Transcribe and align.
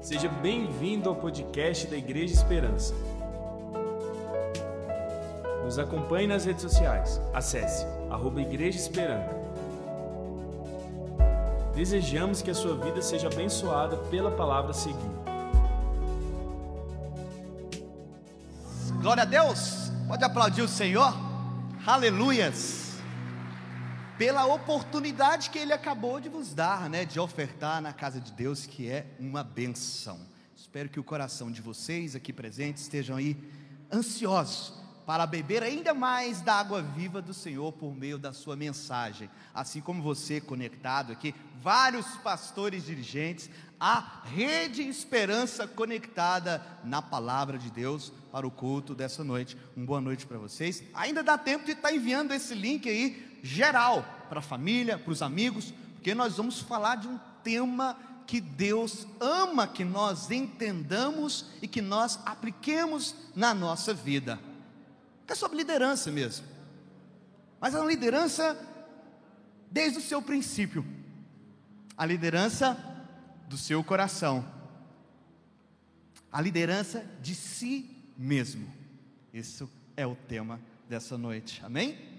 Seja 0.00 0.28
bem-vindo 0.28 1.08
ao 1.08 1.16
podcast 1.16 1.86
da 1.88 1.96
Igreja 1.96 2.32
Esperança. 2.32 2.94
Nos 5.64 5.78
acompanhe 5.78 6.26
nas 6.26 6.44
redes 6.44 6.62
sociais. 6.62 7.20
Acesse 7.34 7.84
arroba 8.08 8.40
Igreja 8.40 8.78
Esperança. 8.78 9.36
Desejamos 11.74 12.40
que 12.42 12.50
a 12.50 12.54
sua 12.54 12.76
vida 12.76 13.02
seja 13.02 13.26
abençoada 13.26 13.96
pela 14.10 14.30
palavra 14.30 14.70
a 14.70 14.74
seguir. 14.74 15.18
Glória 19.02 19.24
a 19.24 19.26
Deus. 19.26 19.92
Pode 20.06 20.24
aplaudir 20.24 20.62
o 20.62 20.68
Senhor. 20.68 21.12
Aleluias. 21.86 22.87
Pela 24.18 24.44
oportunidade 24.46 25.48
que 25.48 25.60
ele 25.60 25.72
acabou 25.72 26.18
de 26.18 26.28
vos 26.28 26.52
dar, 26.52 26.90
né, 26.90 27.04
de 27.04 27.20
ofertar 27.20 27.80
na 27.80 27.92
casa 27.92 28.20
de 28.20 28.32
Deus, 28.32 28.66
que 28.66 28.90
é 28.90 29.06
uma 29.20 29.44
benção. 29.44 30.18
Espero 30.56 30.88
que 30.88 30.98
o 30.98 31.04
coração 31.04 31.52
de 31.52 31.62
vocês 31.62 32.16
aqui 32.16 32.32
presentes 32.32 32.82
estejam 32.82 33.16
aí 33.16 33.36
ansiosos 33.92 34.74
para 35.06 35.24
beber 35.24 35.62
ainda 35.62 35.94
mais 35.94 36.40
da 36.40 36.54
água 36.54 36.82
viva 36.82 37.22
do 37.22 37.32
Senhor 37.32 37.72
por 37.72 37.94
meio 37.94 38.18
da 38.18 38.32
sua 38.32 38.56
mensagem. 38.56 39.30
Assim 39.54 39.80
como 39.80 40.02
você 40.02 40.40
conectado 40.40 41.12
aqui, 41.12 41.32
vários 41.62 42.04
pastores 42.16 42.84
dirigentes, 42.84 43.48
a 43.78 44.20
rede 44.24 44.82
Esperança 44.82 45.68
conectada 45.68 46.60
na 46.82 47.00
palavra 47.00 47.56
de 47.56 47.70
Deus 47.70 48.12
para 48.32 48.46
o 48.46 48.50
culto 48.50 48.96
dessa 48.96 49.22
noite. 49.22 49.56
Uma 49.76 49.86
boa 49.86 50.00
noite 50.00 50.26
para 50.26 50.38
vocês. 50.38 50.82
Ainda 50.92 51.22
dá 51.22 51.38
tempo 51.38 51.64
de 51.64 51.72
estar 51.72 51.92
enviando 51.92 52.34
esse 52.34 52.52
link 52.52 52.88
aí 52.88 53.27
geral 53.42 54.04
para 54.28 54.40
a 54.40 54.42
família, 54.42 54.98
para 54.98 55.12
os 55.12 55.22
amigos, 55.22 55.72
porque 55.94 56.14
nós 56.14 56.36
vamos 56.36 56.60
falar 56.60 56.96
de 56.96 57.08
um 57.08 57.18
tema 57.42 57.96
que 58.26 58.40
Deus 58.40 59.06
ama 59.18 59.66
que 59.66 59.84
nós 59.84 60.30
entendamos 60.30 61.46
e 61.62 61.66
que 61.66 61.80
nós 61.80 62.20
apliquemos 62.26 63.14
na 63.34 63.54
nossa 63.54 63.94
vida. 63.94 64.38
É 65.26 65.34
sobre 65.34 65.56
liderança 65.56 66.10
mesmo. 66.10 66.46
Mas 67.60 67.74
a 67.74 67.84
liderança 67.84 68.56
desde 69.70 69.98
o 69.98 70.02
seu 70.02 70.20
princípio. 70.20 70.84
A 71.96 72.04
liderança 72.04 72.76
do 73.48 73.56
seu 73.56 73.82
coração. 73.82 74.46
A 76.30 76.40
liderança 76.40 77.04
de 77.22 77.34
si 77.34 77.96
mesmo. 78.16 78.70
Isso 79.32 79.70
é 79.96 80.06
o 80.06 80.14
tema 80.14 80.60
dessa 80.88 81.16
noite. 81.16 81.62
Amém? 81.64 82.17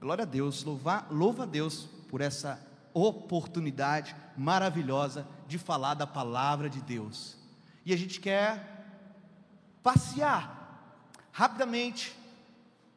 Glória 0.00 0.22
a 0.22 0.26
Deus, 0.26 0.64
louva, 0.64 1.06
louva 1.10 1.42
a 1.42 1.46
Deus 1.46 1.86
por 2.08 2.22
essa 2.22 2.58
oportunidade 2.94 4.16
maravilhosa 4.34 5.28
de 5.46 5.58
falar 5.58 5.92
da 5.92 6.06
palavra 6.06 6.70
de 6.70 6.80
Deus. 6.80 7.36
E 7.84 7.92
a 7.92 7.96
gente 7.98 8.18
quer 8.18 8.96
passear 9.82 10.96
rapidamente 11.30 12.16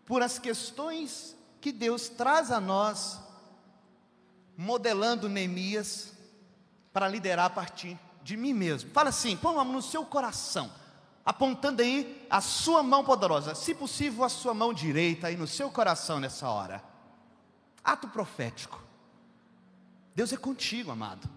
por 0.05 0.21
as 0.21 0.39
questões 0.39 1.35
que 1.59 1.73
Deus 1.73 2.07
traz 2.07 2.51
a 2.51 2.61
nós, 2.61 3.19
modelando 4.55 5.27
Neemias 5.27 6.13
para 6.93 7.09
liderar 7.09 7.47
a 7.47 7.49
partir 7.49 7.99
de 8.23 8.37
mim 8.37 8.53
mesmo. 8.53 8.91
Fala 8.91 9.09
assim, 9.09 9.35
põe 9.35 9.51
uma 9.51 9.65
mão 9.65 9.73
no 9.73 9.81
seu 9.81 10.05
coração, 10.05 10.71
apontando 11.25 11.81
aí 11.81 12.25
a 12.29 12.39
sua 12.39 12.81
mão 12.81 13.03
poderosa, 13.03 13.55
se 13.55 13.75
possível 13.75 14.23
a 14.23 14.29
sua 14.29 14.53
mão 14.53 14.73
direita 14.73 15.27
aí 15.27 15.35
no 15.35 15.47
seu 15.47 15.69
coração 15.69 16.17
nessa 16.21 16.49
hora. 16.49 16.92
Ato 17.83 18.07
profético. 18.07 18.81
Deus 20.15 20.31
é 20.31 20.37
contigo, 20.37 20.91
amado. 20.91 21.27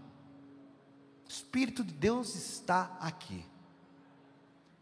O 1.27 1.29
Espírito 1.29 1.83
de 1.83 1.93
Deus 1.93 2.35
está 2.35 2.97
aqui. 3.01 3.45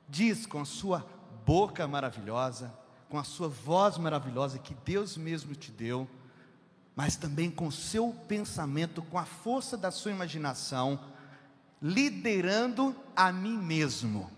Diz 0.08 0.44
com 0.44 0.60
a 0.60 0.64
sua 0.64 1.06
boca 1.46 1.86
maravilhosa, 1.86 2.72
com 3.08 3.18
a 3.18 3.24
sua 3.24 3.48
voz 3.48 3.96
maravilhosa 3.96 4.58
que 4.58 4.74
Deus 4.74 5.16
mesmo 5.16 5.54
te 5.54 5.70
deu, 5.70 6.08
mas 6.94 7.16
também 7.16 7.50
com 7.50 7.68
o 7.68 7.72
seu 7.72 8.14
pensamento, 8.28 9.02
com 9.02 9.18
a 9.18 9.24
força 9.24 9.76
da 9.76 9.90
sua 9.90 10.10
imaginação, 10.10 11.00
liderando 11.80 12.94
a 13.16 13.32
mim 13.32 13.56
mesmo. 13.56 14.30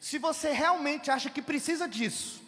Se 0.00 0.18
você 0.18 0.52
realmente 0.52 1.10
acha 1.10 1.30
que 1.30 1.42
precisa 1.42 1.88
disso, 1.88 2.40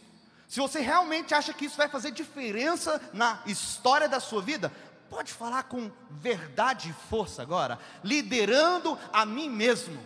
se 0.51 0.59
você 0.59 0.81
realmente 0.81 1.33
acha 1.33 1.55
que 1.55 1.67
isso 1.67 1.77
vai 1.77 1.89
fazer 1.89 2.11
diferença 2.11 3.01
na 3.13 3.41
história 3.47 4.09
da 4.09 4.19
sua 4.19 4.43
vida, 4.43 4.73
pode 5.09 5.33
falar 5.33 5.63
com 5.63 5.89
verdade 6.11 6.91
e 6.91 7.09
força 7.09 7.41
agora, 7.41 7.79
liderando 8.03 8.99
a 9.13 9.25
mim 9.25 9.49
mesmo. 9.49 10.03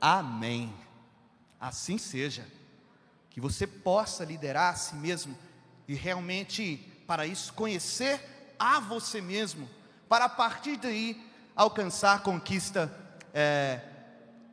Amém. 0.00 0.74
Assim 1.60 1.98
seja. 1.98 2.46
Que 3.28 3.42
você 3.42 3.66
possa 3.66 4.24
liderar 4.24 4.72
a 4.72 4.74
si 4.74 4.94
mesmo 4.94 5.36
e 5.86 5.92
realmente, 5.92 6.78
para 7.06 7.26
isso, 7.26 7.52
conhecer 7.52 8.54
a 8.58 8.80
você 8.80 9.20
mesmo, 9.20 9.68
para 10.08 10.24
a 10.24 10.30
partir 10.30 10.78
daí 10.78 11.30
alcançar 11.54 12.14
a 12.14 12.20
conquista 12.20 12.90
é, 13.34 13.82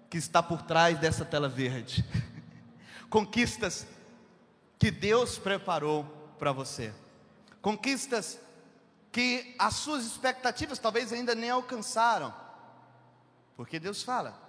que 0.10 0.18
está 0.18 0.44
por 0.44 0.62
trás 0.64 1.00
dessa 1.00 1.24
tela 1.24 1.48
verde. 1.48 2.04
Conquistas 3.10 3.88
que 4.78 4.92
Deus 4.92 5.38
preparou 5.38 6.04
para 6.38 6.52
você. 6.52 6.94
Conquistas 7.62 8.40
que 9.12 9.56
as 9.58 9.76
suas 9.76 10.06
expectativas 10.06 10.80
talvez 10.80 11.12
ainda 11.12 11.34
nem 11.34 11.50
alcançaram. 11.50 12.34
Porque 13.56 13.80
Deus 13.80 14.04
fala: 14.04 14.40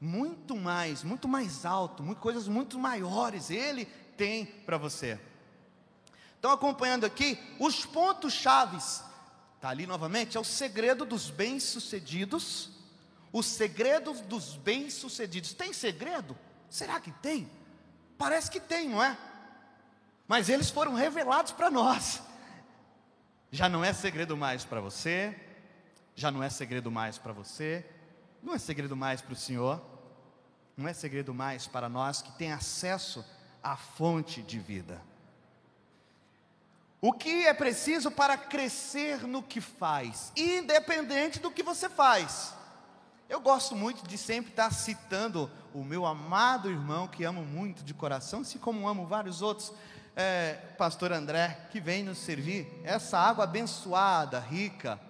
muito 0.00 0.56
mais, 0.56 1.02
muito 1.02 1.26
mais 1.26 1.66
alto, 1.66 2.02
muito, 2.02 2.20
coisas 2.20 2.48
muito 2.48 2.78
maiores 2.78 3.50
Ele 3.50 3.84
tem 4.16 4.46
para 4.46 4.78
você. 4.78 5.20
Então, 6.38 6.50
acompanhando 6.50 7.04
aqui, 7.04 7.38
os 7.58 7.84
pontos 7.84 8.32
chaves, 8.32 9.02
está 9.56 9.68
ali 9.70 9.86
novamente, 9.86 10.36
é 10.36 10.40
o 10.40 10.44
segredo 10.44 11.04
dos 11.04 11.28
bem-sucedidos. 11.30 12.70
O 13.32 13.42
segredo 13.42 14.12
dos 14.22 14.54
bem-sucedidos. 14.56 15.52
Tem 15.52 15.72
segredo? 15.72 16.38
Será 16.70 17.00
que 17.00 17.10
tem? 17.10 17.50
Parece 18.18 18.50
que 18.50 18.60
tem, 18.60 18.88
não 18.88 19.02
é? 19.02 19.16
Mas 20.26 20.48
eles 20.48 20.70
foram 20.70 20.94
revelados 20.94 21.52
para 21.52 21.70
nós. 21.70 22.22
Já 23.50 23.68
não 23.68 23.84
é 23.84 23.92
segredo 23.92 24.36
mais 24.36 24.64
para 24.64 24.80
você, 24.80 25.34
já 26.14 26.30
não 26.30 26.42
é 26.42 26.50
segredo 26.50 26.90
mais 26.90 27.18
para 27.18 27.32
você, 27.32 27.84
não 28.42 28.54
é 28.54 28.58
segredo 28.58 28.96
mais 28.96 29.20
para 29.20 29.32
o 29.32 29.36
Senhor, 29.36 29.80
não 30.76 30.88
é 30.88 30.92
segredo 30.92 31.32
mais 31.32 31.66
para 31.66 31.88
nós 31.88 32.20
que 32.20 32.32
tem 32.32 32.52
acesso 32.52 33.24
à 33.62 33.76
fonte 33.76 34.42
de 34.42 34.58
vida. 34.58 35.00
O 37.00 37.12
que 37.12 37.46
é 37.46 37.54
preciso 37.54 38.10
para 38.10 38.36
crescer 38.36 39.26
no 39.26 39.42
que 39.42 39.60
faz, 39.60 40.32
independente 40.36 41.38
do 41.38 41.50
que 41.50 41.62
você 41.62 41.88
faz. 41.88 42.55
Eu 43.28 43.40
gosto 43.40 43.74
muito 43.74 44.06
de 44.06 44.16
sempre 44.16 44.50
estar 44.50 44.72
citando 44.72 45.50
o 45.74 45.82
meu 45.82 46.06
amado 46.06 46.70
irmão, 46.70 47.08
que 47.08 47.24
amo 47.24 47.42
muito 47.44 47.82
de 47.82 47.92
coração, 47.92 48.42
assim 48.42 48.56
como 48.56 48.86
amo 48.86 49.04
vários 49.04 49.42
outros, 49.42 49.72
é, 50.14 50.54
Pastor 50.78 51.10
André, 51.10 51.66
que 51.72 51.80
vem 51.80 52.04
nos 52.04 52.18
servir. 52.18 52.80
Essa 52.84 53.18
água 53.18 53.42
abençoada, 53.42 54.38
rica, 54.38 55.00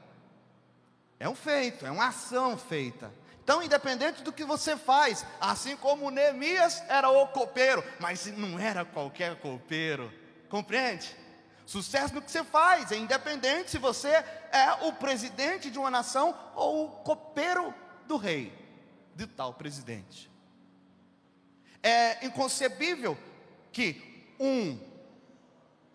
é 1.20 1.28
um 1.28 1.34
feito, 1.34 1.84
é 1.84 1.90
uma 1.90 2.08
ação 2.08 2.56
feita. 2.56 3.12
Então, 3.44 3.62
independente 3.62 4.22
do 4.22 4.32
que 4.32 4.46
você 4.46 4.78
faz, 4.78 5.24
assim 5.38 5.76
como 5.76 6.10
Neemias 6.10 6.82
era 6.88 7.10
o 7.10 7.28
copeiro, 7.28 7.84
mas 8.00 8.26
não 8.34 8.58
era 8.58 8.82
qualquer 8.82 9.36
copeiro, 9.36 10.10
compreende? 10.48 11.14
Sucesso 11.66 12.14
no 12.14 12.22
que 12.22 12.30
você 12.30 12.42
faz, 12.42 12.90
é 12.92 12.96
independente 12.96 13.70
se 13.72 13.78
você 13.78 14.08
é 14.08 14.78
o 14.82 14.92
presidente 14.94 15.70
de 15.70 15.78
uma 15.78 15.90
nação 15.90 16.34
ou 16.54 16.86
o 16.86 16.90
copeiro 17.02 17.74
do 18.06 18.16
rei, 18.16 18.52
de 19.14 19.26
tal 19.26 19.54
presidente. 19.54 20.30
É 21.82 22.24
inconcebível 22.24 23.16
que 23.72 24.34
um 24.40 24.78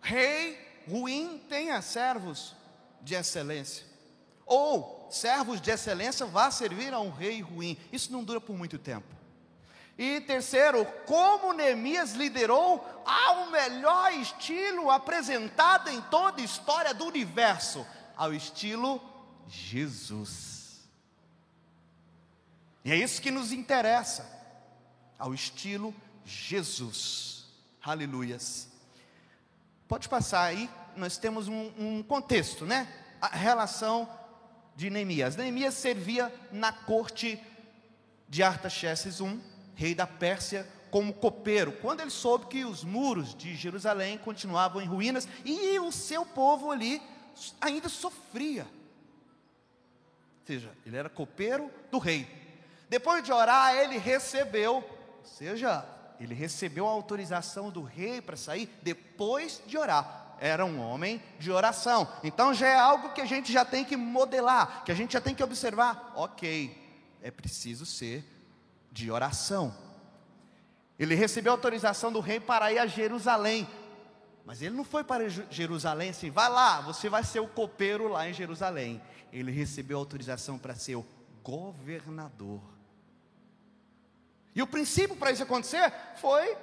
rei 0.00 0.58
ruim 0.88 1.42
tenha 1.48 1.80
servos 1.82 2.54
de 3.00 3.14
excelência, 3.14 3.84
ou 4.46 5.08
servos 5.10 5.60
de 5.60 5.70
excelência 5.70 6.24
vá 6.26 6.50
servir 6.50 6.92
a 6.92 7.00
um 7.00 7.10
rei 7.10 7.40
ruim. 7.40 7.76
Isso 7.92 8.12
não 8.12 8.24
dura 8.24 8.40
por 8.40 8.56
muito 8.56 8.78
tempo. 8.78 9.12
E 9.98 10.20
terceiro, 10.22 10.84
como 11.06 11.52
Neemias 11.52 12.12
liderou 12.12 12.84
ao 13.04 13.50
melhor 13.50 14.12
estilo 14.14 14.90
apresentado 14.90 15.90
em 15.90 16.00
toda 16.02 16.40
a 16.40 16.44
história 16.44 16.94
do 16.94 17.04
universo, 17.04 17.86
ao 18.16 18.32
estilo 18.32 19.00
Jesus. 19.46 20.51
E 22.84 22.92
é 22.92 22.96
isso 22.96 23.22
que 23.22 23.30
nos 23.30 23.52
interessa, 23.52 24.28
ao 25.18 25.32
estilo 25.32 25.94
Jesus. 26.24 27.46
Aleluias. 27.82 28.68
Pode 29.86 30.08
passar 30.08 30.42
aí, 30.42 30.68
nós 30.96 31.16
temos 31.16 31.48
um, 31.48 31.70
um 31.78 32.02
contexto, 32.02 32.64
né? 32.64 32.88
a 33.22 33.28
relação 33.28 34.08
de 34.74 34.90
Neemias. 34.90 35.36
Neemias 35.36 35.74
servia 35.74 36.34
na 36.50 36.72
corte 36.72 37.40
de 38.28 38.42
Artaxerxes 38.42 39.20
I, 39.20 39.40
rei 39.76 39.94
da 39.94 40.08
Pérsia, 40.08 40.66
como 40.90 41.12
copeiro, 41.12 41.72
quando 41.72 42.00
ele 42.00 42.10
soube 42.10 42.46
que 42.46 42.64
os 42.64 42.82
muros 42.82 43.34
de 43.34 43.54
Jerusalém 43.54 44.18
continuavam 44.18 44.82
em 44.82 44.86
ruínas 44.86 45.28
e 45.44 45.78
o 45.78 45.92
seu 45.92 46.26
povo 46.26 46.70
ali 46.70 47.00
ainda 47.60 47.88
sofria. 47.88 48.64
Ou 48.64 50.46
seja, 50.46 50.72
ele 50.84 50.96
era 50.96 51.08
copeiro 51.08 51.70
do 51.90 51.98
rei. 51.98 52.41
Depois 52.92 53.24
de 53.24 53.32
orar, 53.32 53.74
ele 53.74 53.96
recebeu, 53.96 54.74
ou 54.74 55.24
seja, 55.24 55.82
ele 56.20 56.34
recebeu 56.34 56.86
a 56.86 56.90
autorização 56.90 57.70
do 57.70 57.82
rei 57.82 58.20
para 58.20 58.36
sair 58.36 58.68
depois 58.82 59.62
de 59.66 59.78
orar 59.78 60.20
era 60.38 60.66
um 60.66 60.78
homem 60.78 61.22
de 61.38 61.50
oração. 61.52 62.06
Então 62.22 62.52
já 62.52 62.66
é 62.66 62.76
algo 62.76 63.14
que 63.14 63.20
a 63.20 63.24
gente 63.24 63.50
já 63.50 63.64
tem 63.64 63.82
que 63.82 63.96
modelar, 63.96 64.84
que 64.84 64.90
a 64.92 64.94
gente 64.94 65.12
já 65.12 65.20
tem 65.22 65.34
que 65.34 65.42
observar. 65.42 66.12
Ok, 66.16 66.76
é 67.22 67.30
preciso 67.30 67.86
ser 67.86 68.24
de 68.90 69.10
oração. 69.10 69.72
Ele 70.98 71.14
recebeu 71.14 71.52
autorização 71.52 72.12
do 72.12 72.20
rei 72.20 72.40
para 72.40 72.72
ir 72.72 72.78
a 72.78 72.86
Jerusalém. 72.86 73.66
Mas 74.44 74.60
ele 74.60 74.76
não 74.76 74.84
foi 74.84 75.02
para 75.02 75.28
Jerusalém 75.28 76.10
assim, 76.10 76.28
vai 76.28 76.50
lá, 76.50 76.82
você 76.82 77.08
vai 77.08 77.24
ser 77.24 77.40
o 77.40 77.46
copeiro 77.46 78.08
lá 78.08 78.28
em 78.28 78.34
Jerusalém. 78.34 79.00
Ele 79.32 79.50
recebeu 79.50 79.96
autorização 79.96 80.58
para 80.58 80.74
ser 80.74 80.96
o 80.96 81.06
governador. 81.42 82.60
E 84.54 84.62
o 84.62 84.66
princípio 84.66 85.16
para 85.16 85.32
isso 85.32 85.42
acontecer 85.42 85.92
foi 86.16 86.56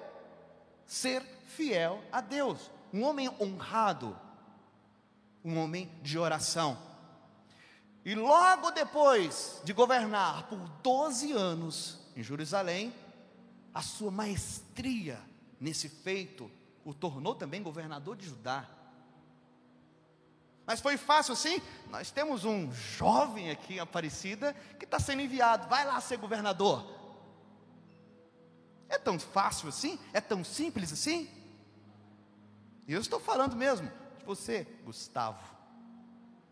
ser 0.85 1.21
fiel 1.47 2.01
a 2.11 2.21
Deus 2.21 2.71
um 2.93 3.03
homem 3.03 3.29
honrado, 3.39 4.17
um 5.43 5.57
homem 5.57 5.89
de 6.01 6.17
oração. 6.17 6.77
E 8.03 8.15
logo 8.15 8.71
depois 8.71 9.61
de 9.63 9.73
governar 9.73 10.47
por 10.47 10.57
12 10.81 11.31
anos 11.31 11.99
em 12.15 12.23
Jerusalém, 12.23 12.93
a 13.73 13.81
sua 13.81 14.11
maestria 14.11 15.19
nesse 15.59 15.89
feito 15.89 16.49
o 16.83 16.93
tornou 16.93 17.35
também 17.35 17.61
governador 17.61 18.15
de 18.15 18.25
Judá. 18.25 18.67
Mas 20.65 20.79
foi 20.79 20.97
fácil 20.97 21.33
assim? 21.33 21.61
Nós 21.89 22.11
temos 22.11 22.45
um 22.45 22.71
jovem 22.71 23.49
aqui 23.51 23.75
em 23.75 23.79
Aparecida 23.79 24.55
que 24.77 24.85
está 24.85 24.99
sendo 24.99 25.21
enviado, 25.21 25.67
vai 25.67 25.85
lá 25.85 25.99
ser 25.99 26.17
governador. 26.17 26.98
É 28.89 28.97
tão 28.97 29.19
fácil 29.19 29.69
assim? 29.69 29.99
É 30.11 30.19
tão 30.19 30.43
simples 30.43 30.91
assim? 30.91 31.29
E 32.87 32.93
eu 32.93 32.99
estou 32.99 33.19
falando 33.19 33.55
mesmo 33.55 33.87
de 34.17 34.25
você, 34.25 34.67
Gustavo. 34.83 35.39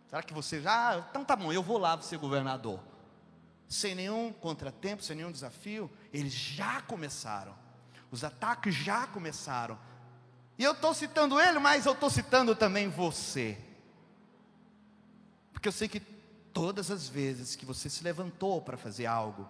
Será 0.07 0.21
que 0.21 0.33
você 0.33 0.61
já, 0.61 0.91
ah, 0.91 1.07
então 1.09 1.25
tá 1.25 1.35
bom, 1.35 1.51
eu 1.51 1.63
vou 1.63 1.79
lá 1.79 1.99
ser 1.99 2.17
governador. 2.17 2.79
Sem 3.67 3.95
nenhum 3.95 4.31
contratempo, 4.31 5.03
sem 5.03 5.15
nenhum 5.15 5.31
desafio, 5.31 5.91
eles 6.13 6.31
já 6.31 6.81
começaram. 6.81 7.55
Os 8.11 8.23
ataques 8.23 8.73
já 8.73 9.07
começaram. 9.07 9.77
E 10.57 10.63
eu 10.63 10.71
estou 10.71 10.93
citando 10.93 11.39
ele, 11.39 11.59
mas 11.59 11.85
eu 11.85 11.93
estou 11.93 12.09
citando 12.09 12.55
também 12.55 12.87
você. 12.87 13.57
Porque 15.51 15.67
eu 15.67 15.73
sei 15.73 15.87
que 15.87 15.99
todas 15.99 16.89
as 16.89 17.09
vezes 17.09 17.55
que 17.55 17.65
você 17.65 17.89
se 17.89 18.03
levantou 18.03 18.61
para 18.61 18.77
fazer 18.77 19.07
algo, 19.07 19.47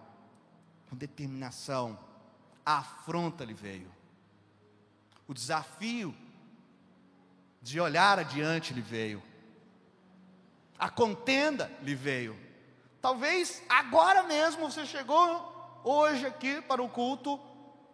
com 0.89 0.95
determinação, 0.95 1.99
a 2.67 2.79
afronta 2.79 3.45
lhe 3.45 3.53
veio. 3.53 3.89
O 5.25 5.33
desafio 5.33 6.13
de 7.61 7.79
olhar 7.79 8.19
adiante 8.19 8.73
lhe 8.73 8.81
veio. 8.81 9.23
A 10.77 10.89
contenda 10.89 11.71
lhe 11.81 11.95
veio. 11.95 12.37
Talvez 13.01 13.63
agora 13.69 14.23
mesmo 14.23 14.69
você 14.69 14.85
chegou 14.85 15.81
hoje 15.81 16.25
aqui 16.25 16.61
para 16.61 16.83
o 16.83 16.89
culto 16.89 17.39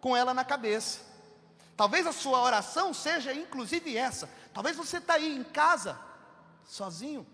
com 0.00 0.16
ela 0.16 0.34
na 0.34 0.44
cabeça. 0.44 1.02
Talvez 1.76 2.04
a 2.04 2.12
sua 2.12 2.40
oração 2.40 2.92
seja 2.92 3.32
inclusive 3.32 3.96
essa. 3.96 4.28
Talvez 4.52 4.76
você 4.76 4.96
está 4.96 5.14
aí 5.14 5.36
em 5.36 5.44
casa, 5.44 5.96
sozinho, 6.64 7.24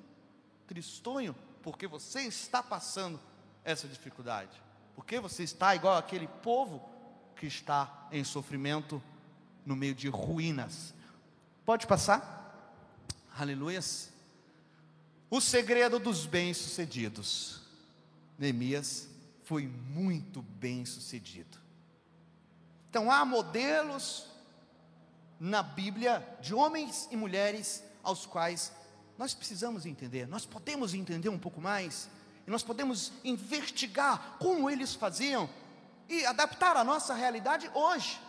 tristonho, 0.66 1.34
porque 1.62 1.86
você 1.86 2.20
está 2.20 2.62
passando 2.62 3.19
essa 3.64 3.88
dificuldade. 3.88 4.62
Porque 4.94 5.19
você 5.19 5.43
está 5.43 5.75
igual 5.75 5.96
aquele 5.96 6.26
povo 6.26 7.00
que 7.40 7.46
está 7.46 8.06
em 8.12 8.22
sofrimento 8.22 9.02
no 9.64 9.75
meio 9.75 9.94
de 9.94 10.08
ruínas. 10.08 10.92
Pode 11.64 11.87
passar? 11.87 12.38
Aleluias. 13.34 14.10
O 15.31 15.40
segredo 15.40 15.98
dos 15.98 16.26
bem-sucedidos. 16.26 17.62
Neemias 18.38 19.08
foi 19.44 19.66
muito 19.66 20.42
bem-sucedido. 20.42 21.56
Então 22.90 23.10
há 23.10 23.25
modelos 23.25 24.26
na 25.38 25.62
Bíblia 25.62 26.22
de 26.43 26.52
homens 26.52 27.08
e 27.10 27.16
mulheres 27.16 27.82
aos 28.02 28.26
quais 28.26 28.70
nós 29.16 29.32
precisamos 29.32 29.86
entender, 29.86 30.28
nós 30.28 30.44
podemos 30.44 30.93
entender 30.93 31.31
um 31.31 31.38
pouco 31.38 31.58
mais, 31.58 32.06
e 32.46 32.50
nós 32.50 32.62
podemos 32.62 33.12
investigar 33.25 34.36
como 34.38 34.69
eles 34.69 34.94
faziam 34.94 35.48
e 36.10 36.26
adaptar 36.26 36.76
a 36.76 36.82
nossa 36.82 37.14
realidade 37.14 37.70
hoje, 37.72 38.20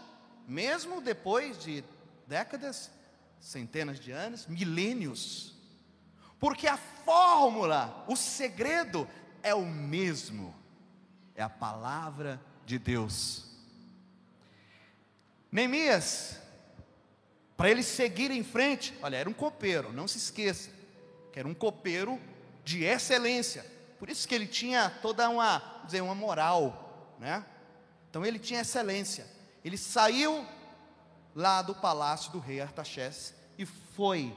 mesmo 0.48 1.02
depois 1.02 1.58
de 1.58 1.84
décadas 2.28 2.92
centenas 3.40 4.00
de 4.00 4.12
anos, 4.12 4.46
milênios. 4.46 5.56
Porque 6.40 6.68
a 6.68 6.78
fórmula, 6.78 8.06
o 8.08 8.16
segredo 8.16 9.10
é 9.42 9.56
o 9.56 9.66
mesmo. 9.66 10.54
É 11.36 11.42
a 11.42 11.50
palavra 11.50 12.40
de 12.68 12.78
Deus. 12.78 13.46
Neemias, 15.52 16.40
para 17.58 17.72
ele 17.72 17.82
seguir 17.82 18.30
em 18.30 18.44
frente, 18.44 18.98
olha, 19.02 19.18
era 19.18 19.30
um 19.30 19.34
copeiro, 19.34 19.92
não 19.92 20.08
se 20.08 20.20
esqueça, 20.20 20.70
que 21.34 21.40
era 21.40 21.48
um 21.48 21.54
copeiro 21.54 22.22
de 22.64 22.84
excelência. 22.84 23.66
Por 23.98 24.08
isso 24.08 24.28
que 24.28 24.36
ele 24.36 24.48
tinha 24.48 24.90
toda 25.02 25.28
uma, 25.30 25.82
dizer, 25.86 26.02
uma 26.02 26.16
moral, 26.16 27.16
né? 27.20 27.44
Então 28.12 28.26
ele 28.26 28.38
tinha 28.38 28.60
excelência. 28.60 29.26
Ele 29.64 29.78
saiu 29.78 30.46
lá 31.34 31.62
do 31.62 31.74
palácio 31.74 32.30
do 32.34 32.40
rei 32.40 32.60
Artaxerxes 32.60 33.34
e 33.58 33.66
foi 33.66 34.36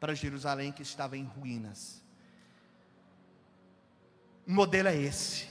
para 0.00 0.12
Jerusalém 0.12 0.72
que 0.72 0.82
estava 0.82 1.16
em 1.16 1.22
ruínas. 1.22 2.02
O 4.44 4.50
modelo 4.50 4.88
é 4.88 4.96
esse, 4.96 5.46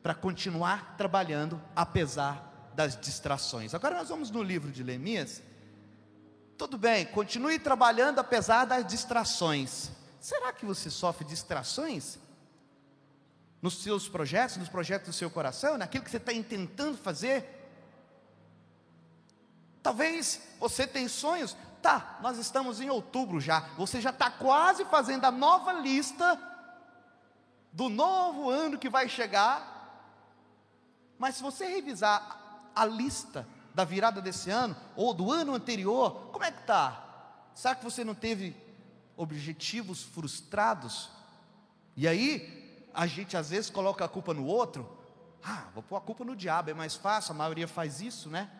para 0.00 0.14
continuar 0.14 0.96
trabalhando 0.96 1.60
apesar 1.74 2.70
das 2.72 2.98
distrações. 2.98 3.74
Agora 3.74 3.96
nós 3.96 4.08
vamos 4.08 4.30
no 4.30 4.40
livro 4.40 4.70
de 4.70 4.84
Neemias. 4.84 5.42
Tudo 6.56 6.78
bem, 6.78 7.04
continue 7.06 7.58
trabalhando 7.58 8.20
apesar 8.20 8.64
das 8.64 8.86
distrações. 8.86 9.90
Será 10.20 10.52
que 10.52 10.64
você 10.64 10.88
sofre 10.88 11.24
distrações? 11.24 12.16
Nos 13.60 13.82
seus 13.82 14.08
projetos, 14.08 14.56
nos 14.56 14.68
projetos 14.68 15.08
do 15.08 15.12
seu 15.12 15.30
coração, 15.30 15.76
naquilo 15.76 16.04
que 16.04 16.10
você 16.10 16.16
está 16.16 16.32
tentando 16.32 16.96
fazer? 16.96 17.60
Talvez 19.82 20.40
você 20.58 20.86
tenha 20.86 21.08
sonhos, 21.08 21.56
tá, 21.82 22.18
nós 22.22 22.38
estamos 22.38 22.80
em 22.80 22.90
outubro 22.90 23.40
já, 23.40 23.60
você 23.76 24.00
já 24.00 24.10
está 24.10 24.30
quase 24.30 24.84
fazendo 24.86 25.24
a 25.24 25.30
nova 25.30 25.72
lista 25.72 26.38
do 27.72 27.88
novo 27.88 28.50
ano 28.50 28.78
que 28.78 28.88
vai 28.88 29.08
chegar. 29.08 29.78
Mas 31.18 31.36
se 31.36 31.42
você 31.42 31.66
revisar 31.66 32.70
a 32.74 32.84
lista 32.84 33.46
da 33.74 33.84
virada 33.84 34.20
desse 34.20 34.50
ano, 34.50 34.76
ou 34.96 35.14
do 35.14 35.30
ano 35.30 35.54
anterior, 35.54 36.30
como 36.32 36.44
é 36.44 36.50
que 36.50 36.60
está? 36.60 37.06
Será 37.54 37.74
que 37.74 37.84
você 37.84 38.04
não 38.04 38.14
teve 38.14 38.56
objetivos 39.16 40.02
frustrados? 40.02 41.10
E 41.96 42.08
aí, 42.08 42.59
a 42.94 43.06
gente 43.06 43.36
às 43.36 43.50
vezes 43.50 43.70
coloca 43.70 44.04
a 44.04 44.08
culpa 44.08 44.34
no 44.34 44.44
outro. 44.44 44.88
Ah, 45.42 45.68
vou 45.74 45.82
pôr 45.82 45.96
a 45.96 46.00
culpa 46.00 46.24
no 46.24 46.36
diabo, 46.36 46.70
é 46.70 46.74
mais 46.74 46.94
fácil, 46.94 47.32
a 47.32 47.36
maioria 47.36 47.66
faz 47.66 48.00
isso, 48.00 48.28
né? 48.28 48.50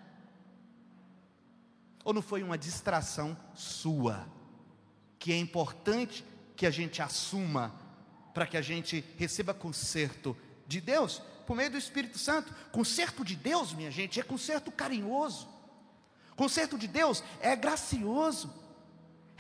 Ou 2.05 2.13
não 2.13 2.23
foi 2.23 2.43
uma 2.43 2.57
distração 2.57 3.37
sua? 3.55 4.27
Que 5.19 5.33
é 5.33 5.39
importante 5.39 6.25
que 6.57 6.67
a 6.67 6.71
gente 6.71 7.03
assuma 7.03 7.75
para 8.33 8.47
que 8.47 8.57
a 8.57 8.63
gente 8.63 9.05
receba 9.19 9.53
conserto 9.53 10.37
de 10.67 10.81
Deus 10.81 11.21
por 11.47 11.57
meio 11.57 11.71
do 11.71 11.77
Espírito 11.77 12.19
Santo. 12.19 12.55
Conserto 12.71 13.25
de 13.25 13.37
Deus, 13.37 13.73
minha 13.73 13.91
gente, 13.91 14.21
é 14.21 14.23
conserto 14.23 14.71
carinhoso. 14.71 15.49
Conserto 16.37 16.79
de 16.79 16.87
Deus 16.87 17.23
é 17.41 17.55
gracioso. 17.55 18.55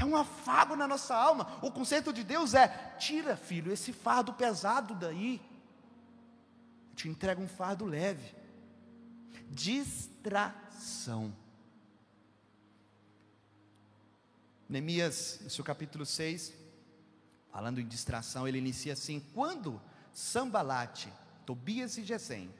É 0.01 0.05
um 0.05 0.17
afago 0.17 0.75
na 0.75 0.89
nossa 0.89 1.15
alma. 1.15 1.59
O 1.63 1.71
conserto 1.71 2.13
de 2.13 2.25
Deus 2.25 2.55
é: 2.55 2.67
tira, 2.99 3.37
filho, 3.37 3.71
esse 3.71 3.93
fardo 3.93 4.33
pesado 4.33 4.95
daí. 4.95 5.41
Te 6.97 7.09
entrega 7.09 7.41
um 7.41 7.47
fardo 7.49 7.85
leve. 7.85 8.35
Distração. 9.49 11.33
Neemias, 14.69 15.41
no 15.43 15.51
seu 15.51 15.65
capítulo 15.65 16.07
6, 16.07 16.61
Falando 17.51 17.81
em 17.81 17.87
distração, 17.87 18.47
ele 18.47 18.59
inicia 18.59 18.93
assim: 18.93 19.21
quando 19.35 19.81
Sambalate, 20.13 21.13
Tobias 21.45 21.99
e 21.99 22.05
Gesem, 22.05 22.53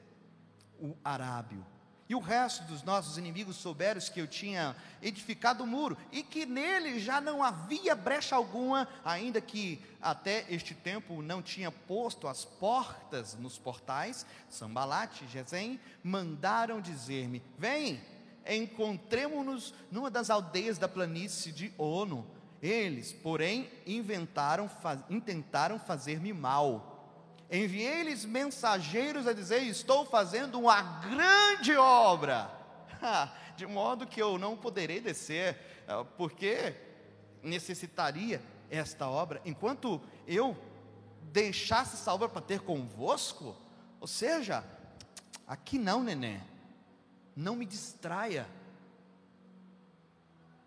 o 0.79 0.95
arábio, 1.03 1.65
e 2.11 2.15
o 2.15 2.19
resto 2.19 2.65
dos 2.65 2.83
nossos 2.83 3.17
inimigos 3.17 3.55
souberam 3.55 4.01
que 4.01 4.19
eu 4.19 4.27
tinha 4.27 4.75
edificado 5.01 5.63
o 5.63 5.67
muro 5.67 5.97
e 6.11 6.21
que 6.21 6.45
nele 6.45 6.99
já 6.99 7.21
não 7.21 7.41
havia 7.41 7.95
brecha 7.95 8.35
alguma, 8.35 8.85
ainda 9.05 9.39
que 9.39 9.81
até 10.01 10.45
este 10.49 10.75
tempo 10.75 11.21
não 11.21 11.41
tinha 11.41 11.71
posto 11.71 12.27
as 12.27 12.43
portas 12.43 13.33
nos 13.35 13.57
portais, 13.57 14.25
Sambalate 14.49 15.23
e 15.23 15.27
Gesem 15.29 15.79
mandaram 16.03 16.81
dizer-me: 16.81 17.41
Vem, 17.57 18.01
encontremos-nos 18.45 19.73
numa 19.89 20.11
das 20.11 20.29
aldeias 20.29 20.77
da 20.77 20.89
planície 20.89 21.53
de 21.53 21.71
Ono. 21.77 22.27
Eles, 22.61 23.13
porém, 23.13 23.71
inventaram, 23.87 24.67
faz, 24.67 24.99
intentaram 25.09 25.79
fazer-me 25.79 26.33
mal 26.33 26.90
Enviei-lhes 27.51 28.23
mensageiros 28.23 29.27
a 29.27 29.33
dizer: 29.33 29.61
Estou 29.63 30.05
fazendo 30.05 30.57
uma 30.57 30.81
grande 30.81 31.75
obra, 31.75 32.49
de 33.57 33.67
modo 33.67 34.07
que 34.07 34.21
eu 34.21 34.37
não 34.37 34.55
poderei 34.55 35.01
descer, 35.01 35.57
eh, 35.85 36.05
porque 36.17 36.73
necessitaria 37.43 38.41
esta 38.69 39.09
obra, 39.09 39.41
enquanto 39.43 39.99
eu 40.25 40.57
deixasse 41.23 41.95
essa 41.95 42.13
obra 42.13 42.29
para 42.29 42.41
ter 42.41 42.61
convosco. 42.61 43.53
Ou 43.99 44.07
seja, 44.07 44.63
aqui 45.45 45.77
não, 45.77 46.01
neném, 46.01 46.41
não 47.35 47.57
me 47.57 47.65
distraia, 47.65 48.47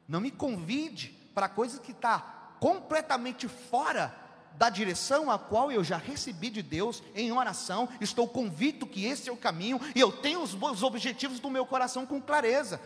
não 0.07 0.21
me 0.21 0.31
convide 0.31 1.09
para 1.35 1.49
coisa 1.49 1.81
que 1.81 1.93
está 1.93 2.21
completamente 2.61 3.49
fora 3.49 4.24
da 4.57 4.71
direção 4.71 5.31
a 5.31 5.39
qual 5.39 5.71
eu 5.71 5.83
já 5.83 5.97
recebi 5.97 6.49
de 6.49 6.63
Deus 6.63 7.03
em 7.15 7.33
oração, 7.33 7.89
estou 8.01 8.29
convicto 8.29 8.87
que 8.87 9.05
esse 9.05 9.29
é 9.29 9.33
o 9.33 9.37
caminho 9.37 9.81
e 9.95 10.01
eu 10.01 10.13
tenho 10.13 10.41
os, 10.43 10.55
os 10.55 10.83
objetivos 10.83 11.41
do 11.41 11.51
meu 11.51 11.67
coração 11.67 12.07
com 12.07 12.21
clareza. 12.21 12.81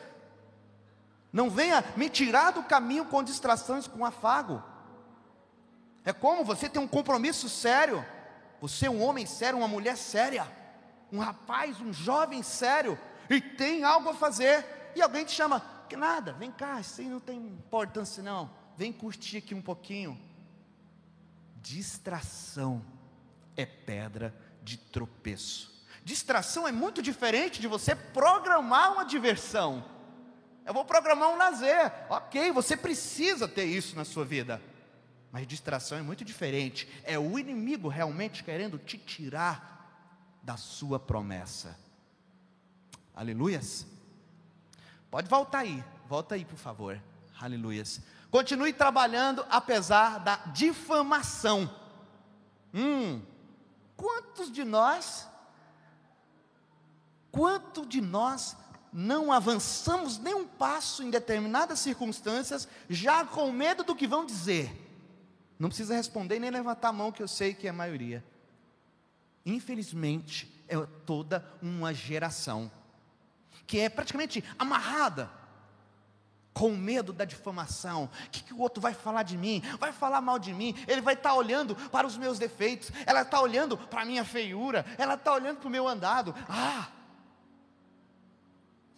Não 1.32 1.50
venha 1.50 1.84
me 1.96 2.08
tirar 2.08 2.52
do 2.52 2.62
caminho 2.62 3.04
com 3.04 3.22
distrações, 3.22 3.86
com 3.86 4.04
afago. 4.04 4.62
É 6.04 6.12
como 6.12 6.44
você 6.44 6.68
tem 6.68 6.80
um 6.80 6.88
compromisso 6.88 7.48
sério, 7.48 8.04
você 8.60 8.86
é 8.86 8.90
um 8.90 9.02
homem 9.02 9.26
sério, 9.26 9.58
uma 9.58 9.68
mulher 9.68 9.96
séria, 9.96 10.50
um 11.12 11.18
rapaz, 11.18 11.80
um 11.80 11.92
jovem 11.92 12.42
sério, 12.42 12.98
e 13.28 13.42
tem 13.42 13.84
algo 13.84 14.08
a 14.08 14.14
fazer, 14.14 14.64
e 14.96 15.02
alguém 15.02 15.24
te 15.24 15.32
chama, 15.32 15.62
que 15.86 15.96
nada, 15.96 16.32
vem 16.32 16.50
cá, 16.50 16.80
isso 16.80 17.02
aí 17.02 17.08
não 17.08 17.20
tem 17.20 17.36
importância 17.36 18.22
não, 18.22 18.50
vem 18.74 18.90
curtir 18.90 19.38
aqui 19.38 19.54
um 19.54 19.60
pouquinho 19.60 20.27
Distração 21.62 22.84
é 23.56 23.66
pedra 23.66 24.34
de 24.62 24.76
tropeço. 24.76 25.76
Distração 26.04 26.66
é 26.66 26.72
muito 26.72 27.02
diferente 27.02 27.60
de 27.60 27.66
você 27.66 27.94
programar 27.94 28.92
uma 28.92 29.04
diversão. 29.04 29.84
Eu 30.64 30.72
vou 30.72 30.84
programar 30.84 31.30
um 31.30 31.36
lazer, 31.36 31.92
ok, 32.10 32.52
você 32.52 32.76
precisa 32.76 33.48
ter 33.48 33.64
isso 33.64 33.96
na 33.96 34.04
sua 34.04 34.24
vida. 34.24 34.60
Mas 35.30 35.46
distração 35.46 35.98
é 35.98 36.02
muito 36.02 36.24
diferente. 36.24 36.88
É 37.04 37.18
o 37.18 37.38
inimigo 37.38 37.88
realmente 37.88 38.42
querendo 38.42 38.78
te 38.78 38.96
tirar 38.96 40.40
da 40.42 40.56
sua 40.56 40.98
promessa. 40.98 41.78
Aleluias. 43.14 43.86
Pode 45.10 45.28
voltar 45.28 45.60
aí, 45.60 45.84
volta 46.06 46.34
aí, 46.34 46.44
por 46.44 46.58
favor. 46.58 47.00
Aleluias. 47.40 48.00
Continue 48.30 48.72
trabalhando 48.72 49.44
apesar 49.48 50.18
da 50.18 50.36
difamação. 50.52 51.72
Hum, 52.74 53.22
quantos 53.96 54.52
de 54.52 54.64
nós, 54.64 55.26
quanto 57.30 57.86
de 57.86 58.00
nós 58.00 58.56
não 58.92 59.32
avançamos 59.32 60.18
nem 60.18 60.34
um 60.34 60.46
passo 60.46 61.02
em 61.02 61.10
determinadas 61.10 61.78
circunstâncias, 61.78 62.68
já 62.88 63.24
com 63.24 63.50
medo 63.50 63.82
do 63.82 63.96
que 63.96 64.06
vão 64.06 64.26
dizer? 64.26 64.86
Não 65.58 65.68
precisa 65.68 65.94
responder 65.94 66.38
nem 66.38 66.50
levantar 66.50 66.88
a 66.88 66.92
mão, 66.92 67.10
que 67.10 67.22
eu 67.22 67.28
sei 67.28 67.54
que 67.54 67.66
é 67.66 67.70
a 67.70 67.72
maioria. 67.74 68.24
Infelizmente, 69.44 70.62
é 70.68 70.76
toda 71.06 71.44
uma 71.62 71.94
geração 71.94 72.70
que 73.66 73.80
é 73.80 73.88
praticamente 73.88 74.44
amarrada 74.58 75.30
com 76.58 76.70
medo 76.76 77.12
da 77.12 77.24
difamação. 77.24 78.10
O 78.26 78.30
que, 78.30 78.42
que, 78.42 78.52
o 78.52 78.58
outro 78.58 78.80
vai 78.80 78.92
falar 78.92 79.22
de 79.22 79.38
mim? 79.38 79.62
Vai 79.78 79.92
falar 79.92 80.20
mal 80.20 80.40
de 80.40 80.52
mim? 80.52 80.74
Ele 80.88 81.00
vai 81.00 81.14
estar 81.14 81.30
tá 81.30 81.34
olhando 81.36 81.76
para 81.76 82.04
os 82.04 82.16
meus 82.16 82.36
defeitos, 82.36 82.90
ela 83.06 83.22
está 83.22 83.40
olhando 83.40 83.78
para 83.78 84.02
a 84.02 84.04
minha 84.04 84.24
feiura, 84.24 84.84
ela 84.98 85.14
está 85.14 85.32
olhando 85.32 85.58
para 85.58 85.68
o 85.68 85.70
meu 85.70 85.86
andado. 85.86 86.34
Ah! 86.48 86.88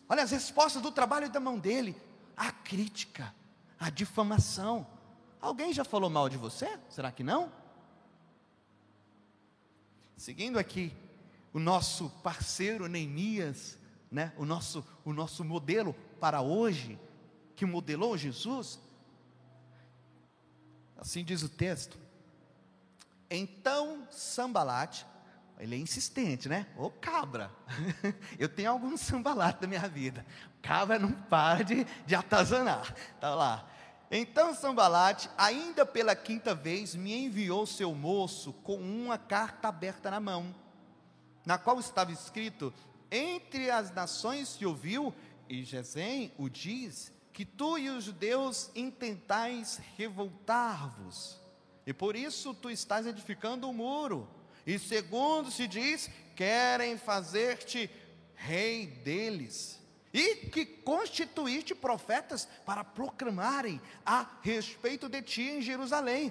Olha 0.08 0.22
as 0.22 0.30
respostas 0.30 0.80
do 0.80 0.90
trabalho 0.90 1.28
da 1.28 1.38
mão 1.38 1.58
dele: 1.58 1.94
a 2.34 2.50
crítica, 2.50 3.34
a 3.78 3.90
difamação. 3.90 4.86
Alguém 5.38 5.70
já 5.70 5.84
falou 5.84 6.08
mal 6.08 6.30
de 6.30 6.38
você? 6.38 6.78
Será 6.88 7.12
que 7.12 7.22
não? 7.22 7.52
Seguindo 10.16 10.58
aqui, 10.58 10.96
o 11.52 11.58
nosso 11.58 12.08
parceiro 12.22 12.86
Neemias, 12.88 13.78
né, 14.10 14.32
o, 14.38 14.46
nosso, 14.46 14.82
o 15.04 15.12
nosso 15.12 15.44
modelo 15.44 15.94
para 16.18 16.40
hoje, 16.40 16.98
que 17.60 17.66
modelou 17.66 18.16
Jesus? 18.16 18.80
Assim 20.96 21.22
diz 21.22 21.42
o 21.42 21.48
texto. 21.50 21.98
Então 23.28 24.08
Sambalate, 24.10 25.04
ele 25.58 25.74
é 25.74 25.78
insistente, 25.78 26.48
né? 26.48 26.66
Ô 26.74 26.88
cabra, 26.88 27.50
eu 28.40 28.48
tenho 28.48 28.70
alguns 28.70 29.02
sambalate 29.02 29.60
na 29.60 29.68
minha 29.68 29.86
vida. 29.86 30.24
Cabra 30.62 30.98
não 30.98 31.12
para 31.12 31.62
de, 31.62 31.84
de 32.06 32.14
atazanar. 32.14 32.94
Tá 33.20 33.34
lá. 33.34 33.70
Então 34.10 34.54
Sambalate, 34.54 35.28
ainda 35.36 35.84
pela 35.84 36.16
quinta 36.16 36.54
vez, 36.54 36.94
me 36.94 37.14
enviou 37.26 37.66
seu 37.66 37.94
moço 37.94 38.54
com 38.54 38.76
uma 38.76 39.18
carta 39.18 39.68
aberta 39.68 40.10
na 40.10 40.18
mão, 40.18 40.54
na 41.44 41.58
qual 41.58 41.78
estava 41.78 42.10
escrito: 42.10 42.72
Entre 43.10 43.70
as 43.70 43.92
nações 43.92 44.48
se 44.48 44.64
ouviu, 44.64 45.14
e 45.46 45.62
Gesem 45.62 46.32
o 46.38 46.48
diz, 46.48 47.12
que 47.40 47.46
tu 47.46 47.78
e 47.78 47.88
os 47.88 48.04
judeus 48.04 48.70
intentais 48.74 49.80
revoltar-vos, 49.96 51.40
e 51.86 51.92
por 51.94 52.14
isso 52.14 52.52
tu 52.52 52.68
estás 52.68 53.06
edificando 53.06 53.66
o 53.66 53.70
um 53.70 53.72
muro, 53.72 54.28
e 54.66 54.78
segundo 54.78 55.50
se 55.50 55.66
diz, 55.66 56.10
querem 56.36 56.98
fazer-te 56.98 57.88
rei 58.34 58.86
deles, 58.86 59.80
e 60.12 60.36
que 60.48 60.66
constituíste 60.66 61.74
profetas 61.74 62.46
para 62.66 62.84
proclamarem 62.84 63.80
a 64.04 64.26
respeito 64.42 65.08
de 65.08 65.22
ti 65.22 65.40
em 65.40 65.62
Jerusalém. 65.62 66.30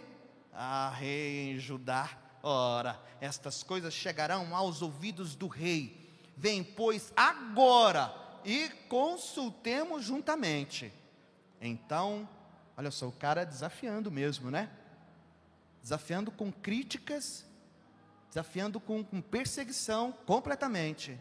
Ah, 0.53 0.93
rei 0.95 1.53
em 1.53 1.57
Judá, 1.57 2.07
ora, 2.43 3.01
estas 3.19 3.63
coisas 3.63 3.95
chegarão 3.95 4.55
aos 4.55 4.83
ouvidos 4.83 5.33
do 5.33 5.47
rei. 5.47 6.07
Vem, 6.37 6.63
pois, 6.63 7.11
agora 7.15 8.13
e 8.45 8.69
consultemos 8.87 10.05
juntamente. 10.05 10.98
Então, 11.61 12.27
olha 12.77 12.91
só, 12.91 13.07
o 13.07 13.11
cara 13.11 13.45
desafiando 13.45 14.11
mesmo, 14.11 14.49
né? 14.49 14.69
Desafiando 15.81 16.31
com 16.31 16.51
críticas, 16.51 17.45
desafiando 18.29 18.79
com, 18.79 19.03
com 19.03 19.21
perseguição 19.21 20.11
completamente. 20.25 21.19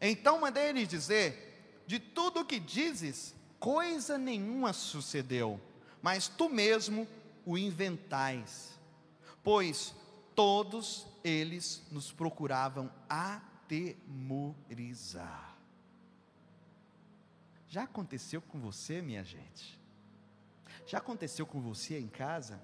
Então 0.00 0.40
mandei 0.40 0.72
lhe 0.72 0.86
dizer: 0.86 1.82
de 1.86 1.98
tudo 1.98 2.40
o 2.40 2.44
que 2.44 2.58
dizes, 2.60 3.34
coisa 3.58 4.18
nenhuma 4.18 4.72
sucedeu, 4.72 5.60
mas 6.02 6.28
tu 6.28 6.48
mesmo 6.48 7.06
o 7.46 7.58
inventais, 7.58 8.78
pois 9.42 9.94
todos 10.34 11.06
eles 11.22 11.82
nos 11.90 12.10
procuravam 12.12 12.90
atemorizar. 13.08 13.94
Já 17.74 17.82
aconteceu 17.82 18.40
com 18.40 18.60
você, 18.60 19.02
minha 19.02 19.24
gente? 19.24 19.80
Já 20.86 20.98
aconteceu 20.98 21.44
com 21.44 21.60
você 21.60 21.98
em 21.98 22.06
casa? 22.06 22.62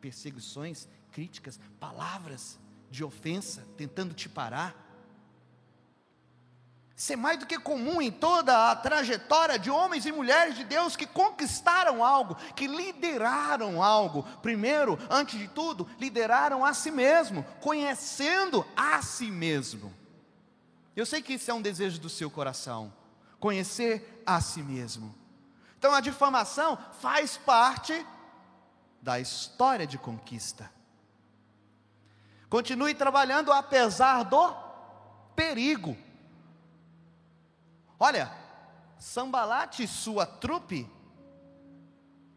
Perseguições, 0.00 0.88
críticas, 1.12 1.60
palavras 1.78 2.58
de 2.90 3.04
ofensa 3.04 3.64
tentando 3.76 4.14
te 4.14 4.28
parar? 4.28 4.74
Isso 6.96 7.12
é 7.12 7.14
mais 7.14 7.38
do 7.38 7.46
que 7.46 7.56
comum 7.56 8.02
em 8.02 8.10
toda 8.10 8.68
a 8.68 8.74
trajetória 8.74 9.60
de 9.60 9.70
homens 9.70 10.06
e 10.06 10.10
mulheres 10.10 10.56
de 10.56 10.64
Deus 10.64 10.96
que 10.96 11.06
conquistaram 11.06 12.04
algo, 12.04 12.34
que 12.56 12.66
lideraram 12.66 13.80
algo. 13.80 14.24
Primeiro, 14.42 14.98
antes 15.08 15.38
de 15.38 15.46
tudo, 15.46 15.88
lideraram 16.00 16.64
a 16.64 16.74
si 16.74 16.90
mesmo, 16.90 17.44
conhecendo 17.60 18.66
a 18.74 19.00
si 19.02 19.30
mesmo. 19.30 19.94
Eu 20.96 21.06
sei 21.06 21.22
que 21.22 21.34
isso 21.34 21.48
é 21.48 21.54
um 21.54 21.62
desejo 21.62 22.00
do 22.00 22.08
seu 22.08 22.28
coração 22.28 22.92
conhecer 23.38 24.22
a 24.26 24.40
si 24.40 24.62
mesmo. 24.62 25.14
Então 25.78 25.94
a 25.94 26.00
difamação 26.00 26.78
faz 27.00 27.36
parte 27.36 28.06
da 29.00 29.20
história 29.20 29.86
de 29.86 29.98
conquista. 29.98 30.70
Continue 32.48 32.94
trabalhando 32.94 33.52
apesar 33.52 34.22
do 34.24 34.54
perigo. 35.34 35.96
Olha, 37.98 38.30
Sambalate 38.98 39.82
e 39.82 39.88
sua 39.88 40.26
trupe 40.26 40.90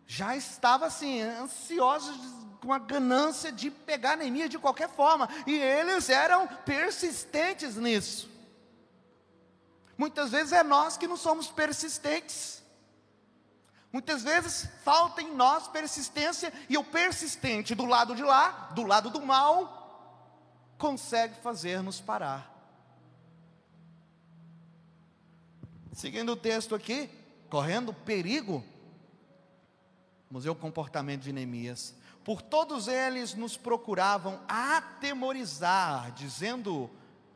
já 0.05 0.35
estava 0.35 0.87
assim, 0.87 1.21
ansiosos 1.21 2.17
com 2.59 2.73
a 2.73 2.79
ganância 2.79 3.51
de 3.51 3.71
pegar 3.71 4.17
Neemias 4.17 4.49
de 4.49 4.59
qualquer 4.59 4.89
forma, 4.89 5.29
e 5.47 5.55
eles 5.55 6.09
eram 6.09 6.47
persistentes 6.65 7.75
nisso. 7.75 8.29
Muitas 9.99 10.31
vezes 10.31 10.53
é 10.53 10.63
nós 10.63 10.95
que 10.95 11.05
não 11.05 11.17
somos 11.17 11.47
persistentes. 11.47 12.63
Muitas 13.91 14.23
vezes 14.23 14.69
falta 14.81 15.21
em 15.21 15.35
nós 15.35 15.67
persistência, 15.67 16.53
e 16.69 16.77
o 16.77 16.83
persistente 16.85 17.75
do 17.75 17.83
lado 17.83 18.15
de 18.15 18.23
lá, 18.23 18.69
do 18.73 18.83
lado 18.83 19.09
do 19.09 19.21
mal, 19.21 20.71
consegue 20.77 21.35
fazer-nos 21.41 21.99
parar. 21.99 22.49
Seguindo 25.91 26.31
o 26.31 26.37
texto 26.37 26.73
aqui, 26.73 27.09
correndo 27.49 27.93
perigo, 27.93 28.63
vamos 30.31 30.45
ver 30.45 30.49
o 30.49 30.55
comportamento 30.55 31.23
de 31.23 31.33
Neemias. 31.33 31.93
Por 32.23 32.41
todos 32.41 32.87
eles 32.87 33.33
nos 33.33 33.57
procuravam 33.57 34.39
atemorizar, 34.47 36.13
dizendo: 36.13 36.89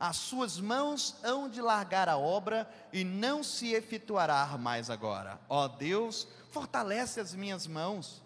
As 0.03 0.17
suas 0.17 0.59
mãos 0.59 1.15
hão 1.23 1.47
de 1.47 1.61
largar 1.61 2.09
a 2.09 2.17
obra 2.17 2.69
e 2.91 3.05
não 3.05 3.41
se 3.41 3.71
efetuará 3.71 4.45
mais 4.57 4.89
agora. 4.89 5.39
Ó 5.47 5.65
Deus, 5.69 6.27
fortalece 6.51 7.21
as 7.21 7.33
minhas 7.33 7.65
mãos 7.65 8.21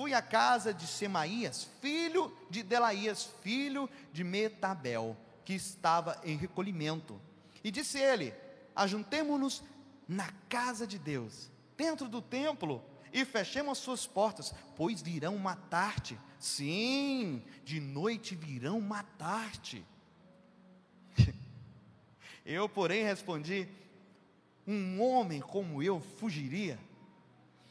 fui 0.00 0.14
à 0.14 0.22
casa 0.22 0.72
de 0.72 0.86
Semaías, 0.86 1.68
filho 1.78 2.34
de 2.48 2.62
Delaías, 2.62 3.28
filho 3.42 3.86
de 4.14 4.24
Metabel, 4.24 5.14
que 5.44 5.52
estava 5.52 6.18
em 6.24 6.38
recolhimento. 6.38 7.20
E 7.62 7.70
disse 7.70 7.98
ele: 7.98 8.32
Ajuntemo-nos 8.74 9.62
na 10.08 10.32
casa 10.48 10.86
de 10.86 10.98
Deus, 10.98 11.50
dentro 11.76 12.08
do 12.08 12.22
templo, 12.22 12.82
e 13.12 13.26
fechemos 13.26 13.72
as 13.72 13.84
suas 13.84 14.06
portas, 14.06 14.54
pois 14.74 15.02
virão 15.02 15.36
matar-te. 15.36 16.18
Sim, 16.38 17.44
de 17.62 17.78
noite 17.78 18.34
virão 18.34 18.80
matar-te. 18.80 19.84
Eu, 22.44 22.68
porém, 22.68 23.04
respondi: 23.04 23.68
Um 24.66 25.00
homem 25.00 25.40
como 25.40 25.82
eu 25.82 26.00
fugiria 26.00 26.78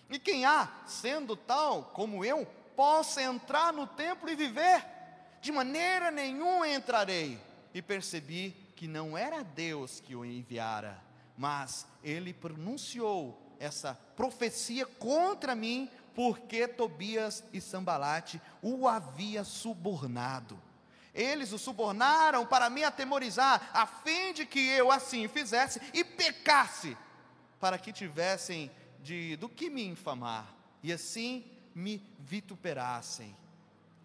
e 0.10 0.18
quem 0.18 0.44
há, 0.44 0.68
sendo 0.88 1.36
tal 1.36 1.84
como 1.94 2.26
eu, 2.26 2.46
possa 2.76 3.22
entrar 3.22 3.72
no 3.72 3.86
templo 3.86 4.30
e 4.30 4.36
viver? 4.36 4.84
De 5.40 5.52
maneira 5.52 6.10
nenhuma 6.10 6.68
entrarei. 6.68 7.40
E 7.74 7.82
percebi 7.82 8.56
que 8.76 8.88
não 8.88 9.16
era 9.16 9.44
Deus 9.44 10.00
que 10.00 10.16
o 10.16 10.26
enviara, 10.26 11.00
mas 11.38 11.86
ele 12.04 12.34
pronunciou 12.34 13.40
essa 13.60 13.94
profecia 14.16 14.86
contra 14.86 15.54
mim, 15.54 15.88
porque 16.16 16.68
Tobias 16.68 17.44
e 17.54 17.62
Sambalate 17.62 18.42
o 18.64 18.88
havia 18.88 19.44
subornado. 19.44 20.60
Eles 21.14 21.52
o 21.52 21.58
subornaram 21.58 22.46
para 22.46 22.70
me 22.70 22.84
atemorizar, 22.84 23.70
a 23.74 23.86
fim 23.86 24.34
de 24.34 24.46
que 24.46 24.60
eu 24.60 24.92
assim 24.92 25.28
fizesse 25.28 25.82
e 25.94 26.04
pecasse, 26.04 26.96
para 27.60 27.78
que 27.78 27.92
tivessem 27.92 28.72
de, 29.02 29.36
do 29.38 29.50
que 29.50 29.70
me 29.70 29.86
infamar, 29.86 30.54
e 30.84 30.94
assim 30.94 31.46
me 31.74 32.04
vituperassem. 32.20 33.36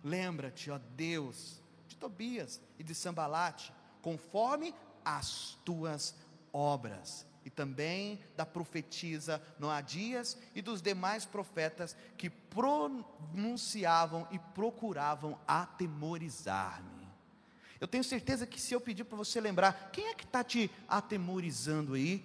Lembra-te, 0.02 0.70
ó 0.70 0.78
Deus, 0.96 1.62
de 1.87 1.96
Tobias 1.96 2.61
e 2.78 2.82
de 2.82 2.94
Sambalate, 2.94 3.72
conforme 4.02 4.74
as 5.05 5.59
tuas 5.64 6.14
obras, 6.52 7.26
e 7.44 7.50
também 7.50 8.18
da 8.37 8.46
profetisa 8.46 9.42
Noadias 9.59 10.38
e 10.55 10.62
dos 10.62 10.81
demais 10.81 11.26
profetas 11.26 11.94
que 12.16 12.31
pronunciavam 12.31 14.26
e 14.31 14.38
procuravam 14.38 15.38
atemorizar-me. 15.46 16.93
Eu 17.85 17.88
tenho 17.88 18.03
certeza 18.03 18.47
que 18.47 18.59
se 18.59 18.73
eu 18.73 18.81
pedir 18.81 19.05
para 19.05 19.18
você 19.18 19.38
lembrar, 19.38 19.90
quem 19.92 20.07
é 20.09 20.14
que 20.14 20.25
está 20.25 20.42
te 20.42 20.70
atemorizando 20.88 21.92
aí? 21.92 22.25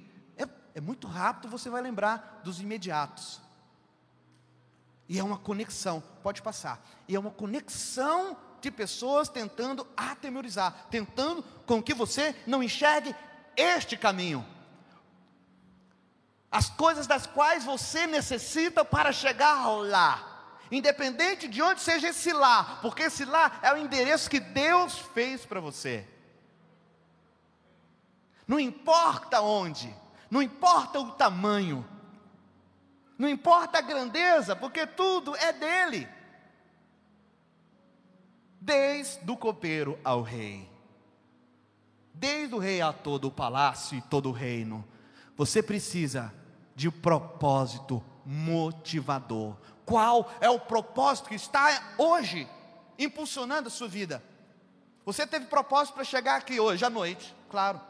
é 0.74 0.80
muito 0.80 1.06
rápido, 1.06 1.50
você 1.50 1.70
vai 1.70 1.82
lembrar 1.82 2.40
dos 2.46 2.62
imediatos. 2.62 3.42
E 5.10 5.20
é 5.20 5.24
uma 5.24 5.38
conexão, 5.38 6.02
pode 6.24 6.42
passar. 6.42 6.82
E 7.10 7.14
é 7.14 7.20
uma 7.20 7.32
conexão 7.32 8.38
de 8.62 8.72
pessoas 8.72 9.28
tentando 9.28 9.86
atemorizar, 9.98 10.88
tentando 10.90 11.44
com 11.66 11.84
que 11.84 11.94
você 11.94 12.34
não 12.48 12.64
enxergue 12.64 13.14
este 13.58 13.98
caminho. 13.98 14.46
As 16.50 16.70
coisas 16.70 17.06
das 17.06 17.28
quais 17.28 17.66
você 17.66 18.08
necessita 18.08 18.86
para 18.86 19.12
chegar 19.12 19.68
lá. 19.68 20.29
Independente 20.72 21.48
de 21.48 21.62
onde 21.62 21.82
seja 21.82 22.10
esse 22.10 22.32
lá, 22.32 22.80
porque 22.82 23.04
esse 23.04 23.26
lá 23.26 23.60
é 23.62 23.74
o 23.74 23.78
endereço 23.78 24.30
que 24.30 24.40
Deus 24.40 25.00
fez 25.00 25.46
para 25.46 25.60
você. 25.60 26.08
Não 28.48 28.60
importa 28.60 29.42
onde, 29.42 29.94
não 30.30 30.42
importa 30.42 31.00
o 31.00 31.12
tamanho, 31.12 31.86
não 33.18 33.28
importa 33.28 33.80
a 33.80 33.82
grandeza, 33.82 34.56
porque 34.56 34.88
tudo 34.88 35.36
é 35.36 35.52
dele. 35.52 36.08
Desde 38.62 39.30
o 39.30 39.38
copeiro 39.38 40.00
ao 40.04 40.22
rei, 40.22 40.70
desde 42.14 42.54
o 42.54 42.60
rei 42.60 42.82
a 42.82 42.94
todo 42.94 43.26
o 43.26 43.32
palácio 43.32 43.98
e 43.98 44.02
todo 44.02 44.30
o 44.30 44.34
reino, 44.34 44.86
você 45.36 45.64
precisa 45.64 46.34
de 46.76 46.90
propósito 46.90 48.04
motivador. 48.26 49.56
Qual 49.90 50.32
é 50.40 50.48
o 50.48 50.60
propósito 50.60 51.30
que 51.30 51.36
está 51.36 51.96
hoje 51.98 52.48
impulsionando 53.00 53.70
a 53.70 53.72
sua 53.72 53.88
vida? 53.88 54.24
Você 55.04 55.26
teve 55.26 55.48
propósito 55.48 55.96
para 55.96 56.04
chegar 56.04 56.36
aqui 56.36 56.60
hoje 56.60 56.86
à 56.86 56.92
noite, 56.92 57.36
claro. 57.50 57.82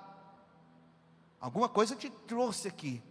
Alguma 1.42 1.68
coisa 1.68 1.98
te 1.98 2.10
trouxe 2.10 2.70
aqui. 2.70 3.04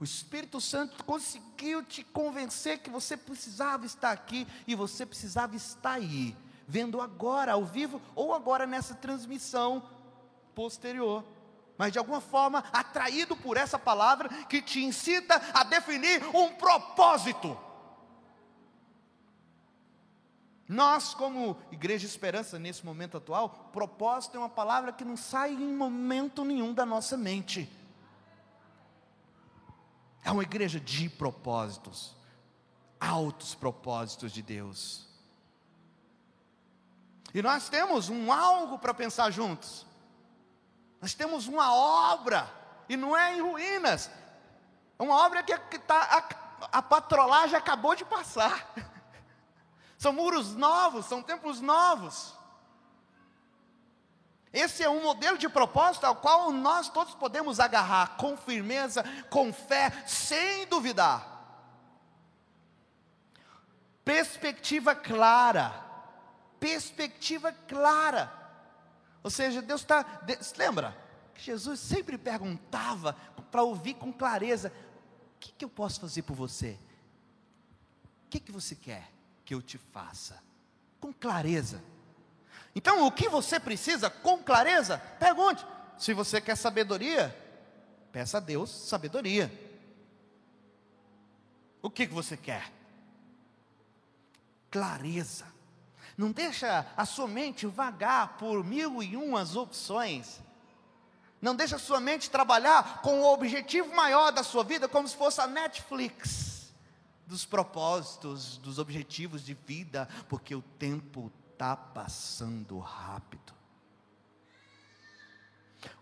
O 0.00 0.02
Espírito 0.02 0.60
Santo 0.60 1.04
conseguiu 1.04 1.84
te 1.84 2.02
convencer 2.02 2.80
que 2.80 2.90
você 2.90 3.16
precisava 3.16 3.86
estar 3.86 4.10
aqui 4.10 4.44
e 4.66 4.74
você 4.74 5.06
precisava 5.06 5.54
estar 5.54 5.92
aí, 5.92 6.36
vendo 6.66 7.00
agora 7.00 7.52
ao 7.52 7.64
vivo 7.64 8.02
ou 8.16 8.34
agora 8.34 8.66
nessa 8.66 8.96
transmissão 8.96 9.88
posterior. 10.52 11.22
Mas 11.78 11.92
de 11.92 12.00
alguma 12.00 12.20
forma 12.20 12.64
atraído 12.72 13.36
por 13.36 13.56
essa 13.56 13.78
palavra 13.78 14.28
que 14.46 14.60
te 14.60 14.82
incita 14.82 15.40
a 15.54 15.62
definir 15.62 16.24
um 16.34 16.48
propósito. 16.54 17.69
Nós, 20.70 21.14
como 21.14 21.60
Igreja 21.72 22.06
Esperança, 22.06 22.56
nesse 22.56 22.86
momento 22.86 23.16
atual, 23.16 23.70
propósito 23.72 24.36
é 24.36 24.38
uma 24.38 24.48
palavra 24.48 24.92
que 24.92 25.04
não 25.04 25.16
sai 25.16 25.52
em 25.52 25.74
momento 25.74 26.44
nenhum 26.44 26.72
da 26.72 26.86
nossa 26.86 27.16
mente. 27.16 27.68
É 30.22 30.30
uma 30.30 30.44
igreja 30.44 30.78
de 30.78 31.08
propósitos, 31.08 32.14
altos 33.00 33.52
propósitos 33.52 34.30
de 34.30 34.42
Deus. 34.42 35.08
E 37.34 37.42
nós 37.42 37.68
temos 37.68 38.08
um 38.08 38.32
algo 38.32 38.78
para 38.78 38.94
pensar 38.94 39.28
juntos. 39.32 39.84
Nós 41.00 41.14
temos 41.14 41.48
uma 41.48 41.74
obra, 41.74 42.48
e 42.88 42.96
não 42.96 43.16
é 43.16 43.36
em 43.36 43.40
ruínas, 43.40 44.08
é 44.96 45.02
uma 45.02 45.16
obra 45.16 45.42
que, 45.42 45.58
que 45.58 45.80
tá, 45.80 46.28
a, 46.60 46.78
a 46.78 46.80
patrolagem 46.80 47.56
acabou 47.56 47.96
de 47.96 48.04
passar. 48.04 48.72
São 50.00 50.14
muros 50.14 50.54
novos, 50.56 51.04
são 51.04 51.22
templos 51.22 51.60
novos. 51.60 52.34
Esse 54.50 54.82
é 54.82 54.88
um 54.88 55.02
modelo 55.02 55.36
de 55.36 55.46
propósito 55.46 56.06
ao 56.06 56.16
qual 56.16 56.50
nós 56.50 56.88
todos 56.88 57.14
podemos 57.14 57.60
agarrar 57.60 58.16
com 58.16 58.34
firmeza, 58.34 59.04
com 59.28 59.52
fé, 59.52 59.90
sem 60.06 60.66
duvidar. 60.68 61.44
Perspectiva 64.02 64.94
clara. 64.94 65.84
Perspectiva 66.58 67.52
clara. 67.52 68.32
Ou 69.22 69.30
seja, 69.30 69.60
Deus 69.60 69.82
está. 69.82 70.22
Lembra? 70.56 70.96
Que 71.34 71.42
Jesus 71.42 71.78
sempre 71.78 72.16
perguntava 72.16 73.12
para 73.50 73.62
ouvir 73.62 73.96
com 73.96 74.10
clareza: 74.10 74.72
O 75.36 75.40
que, 75.40 75.52
que 75.52 75.64
eu 75.66 75.68
posso 75.68 76.00
fazer 76.00 76.22
por 76.22 76.34
você? 76.34 76.78
O 78.24 78.30
que, 78.30 78.40
que 78.40 78.50
você 78.50 78.74
quer? 78.74 79.19
Que 79.50 79.54
eu 79.54 79.60
te 79.60 79.78
faça, 79.78 80.40
com 81.00 81.12
clareza. 81.12 81.82
Então, 82.72 83.04
o 83.04 83.10
que 83.10 83.28
você 83.28 83.58
precisa 83.58 84.08
com 84.08 84.38
clareza? 84.38 84.98
Pergunte. 85.18 85.66
Se 85.98 86.14
você 86.14 86.40
quer 86.40 86.56
sabedoria, 86.56 87.36
peça 88.12 88.36
a 88.36 88.40
Deus 88.40 88.70
sabedoria. 88.70 89.50
O 91.82 91.90
que, 91.90 92.06
que 92.06 92.14
você 92.14 92.36
quer? 92.36 92.70
clareza. 94.70 95.46
Não 96.16 96.30
deixa 96.30 96.86
a 96.96 97.04
sua 97.04 97.26
mente 97.26 97.66
vagar 97.66 98.38
por 98.38 98.62
mil 98.62 99.02
e 99.02 99.16
umas 99.16 99.56
opções. 99.56 100.38
Não 101.42 101.56
deixa 101.56 101.74
a 101.74 101.80
sua 101.80 101.98
mente 101.98 102.30
trabalhar 102.30 103.02
com 103.02 103.20
o 103.20 103.32
objetivo 103.32 103.92
maior 103.96 104.30
da 104.30 104.44
sua 104.44 104.62
vida, 104.62 104.88
como 104.88 105.08
se 105.08 105.16
fosse 105.16 105.40
a 105.40 105.48
Netflix 105.48 106.49
dos 107.30 107.44
propósitos, 107.44 108.58
dos 108.58 108.78
objetivos 108.78 109.44
de 109.44 109.54
vida, 109.54 110.08
porque 110.28 110.54
o 110.54 110.60
tempo 110.60 111.32
está 111.52 111.76
passando 111.76 112.78
rápido. 112.78 113.54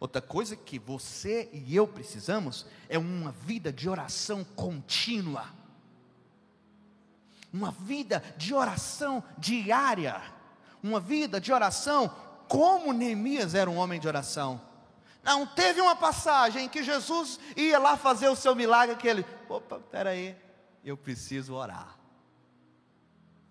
Outra 0.00 0.22
coisa 0.22 0.56
que 0.56 0.78
você 0.78 1.50
e 1.52 1.76
eu 1.76 1.86
precisamos 1.86 2.66
é 2.88 2.98
uma 2.98 3.30
vida 3.30 3.70
de 3.70 3.88
oração 3.88 4.42
contínua, 4.42 5.46
uma 7.52 7.70
vida 7.70 8.24
de 8.36 8.54
oração 8.54 9.22
diária, 9.36 10.20
uma 10.82 10.98
vida 10.98 11.38
de 11.40 11.52
oração 11.52 12.08
como 12.48 12.92
Neemias 12.92 13.54
era 13.54 13.68
um 13.68 13.76
homem 13.76 14.00
de 14.00 14.08
oração. 14.08 14.60
Não, 15.22 15.46
teve 15.46 15.80
uma 15.80 15.94
passagem 15.94 16.64
em 16.64 16.68
que 16.68 16.82
Jesus 16.82 17.38
ia 17.54 17.78
lá 17.78 17.98
fazer 17.98 18.28
o 18.28 18.36
seu 18.36 18.54
milagre, 18.54 18.96
que 18.96 19.06
ele, 19.06 19.26
opa, 19.48 19.78
peraí, 19.78 20.34
eu 20.84 20.96
preciso 20.96 21.54
orar. 21.54 21.96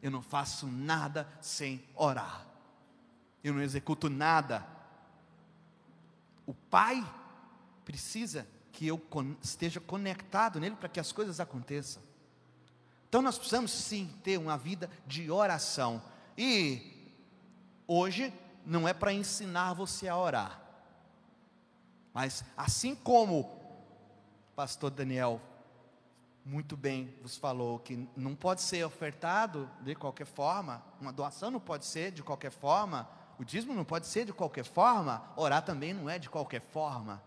Eu 0.01 0.11
não 0.11 0.21
faço 0.21 0.67
nada 0.67 1.27
sem 1.41 1.83
orar. 1.95 2.45
Eu 3.43 3.53
não 3.53 3.61
executo 3.61 4.09
nada. 4.09 4.65
O 6.45 6.53
Pai 6.53 7.05
precisa 7.83 8.47
que 8.71 8.85
eu 8.87 9.01
esteja 9.41 9.79
conectado 9.79 10.59
nele 10.59 10.75
para 10.75 10.89
que 10.89 10.99
as 10.99 11.11
coisas 11.11 11.39
aconteçam. 11.39 12.01
Então 13.09 13.21
nós 13.21 13.37
precisamos 13.37 13.71
sim 13.71 14.13
ter 14.23 14.37
uma 14.37 14.57
vida 14.57 14.89
de 15.05 15.31
oração. 15.31 16.01
E 16.37 17.11
hoje 17.87 18.33
não 18.65 18.87
é 18.87 18.93
para 18.93 19.13
ensinar 19.13 19.73
você 19.73 20.07
a 20.07 20.17
orar. 20.17 20.61
Mas 22.13 22.43
assim 22.55 22.93
como 22.93 23.39
o 23.39 24.55
pastor 24.55 24.91
Daniel 24.91 25.41
muito 26.47 26.77
bem 26.77 27.13
vos 27.21 27.35
falou 27.35 27.77
que 27.77 28.07
não 28.15 28.33
pode 28.33 28.61
ser 28.61 28.85
ofertado 28.85 29.69
de 29.81 29.93
qualquer 29.93 30.25
forma, 30.25 30.81
uma 30.99 31.11
doação 31.11 31.51
não 31.51 31.59
pode 31.59 31.85
ser 31.85 32.09
de 32.11 32.23
qualquer 32.23 32.51
forma, 32.51 33.09
o 33.37 33.43
dízimo 33.43 33.73
não 33.73 33.83
pode 33.83 34.07
ser 34.07 34.25
de 34.25 34.31
qualquer 34.31 34.63
forma, 34.63 35.29
orar 35.35 35.61
também 35.61 35.93
não 35.93 36.09
é 36.09 36.17
de 36.17 36.29
qualquer 36.29 36.61
forma. 36.61 37.21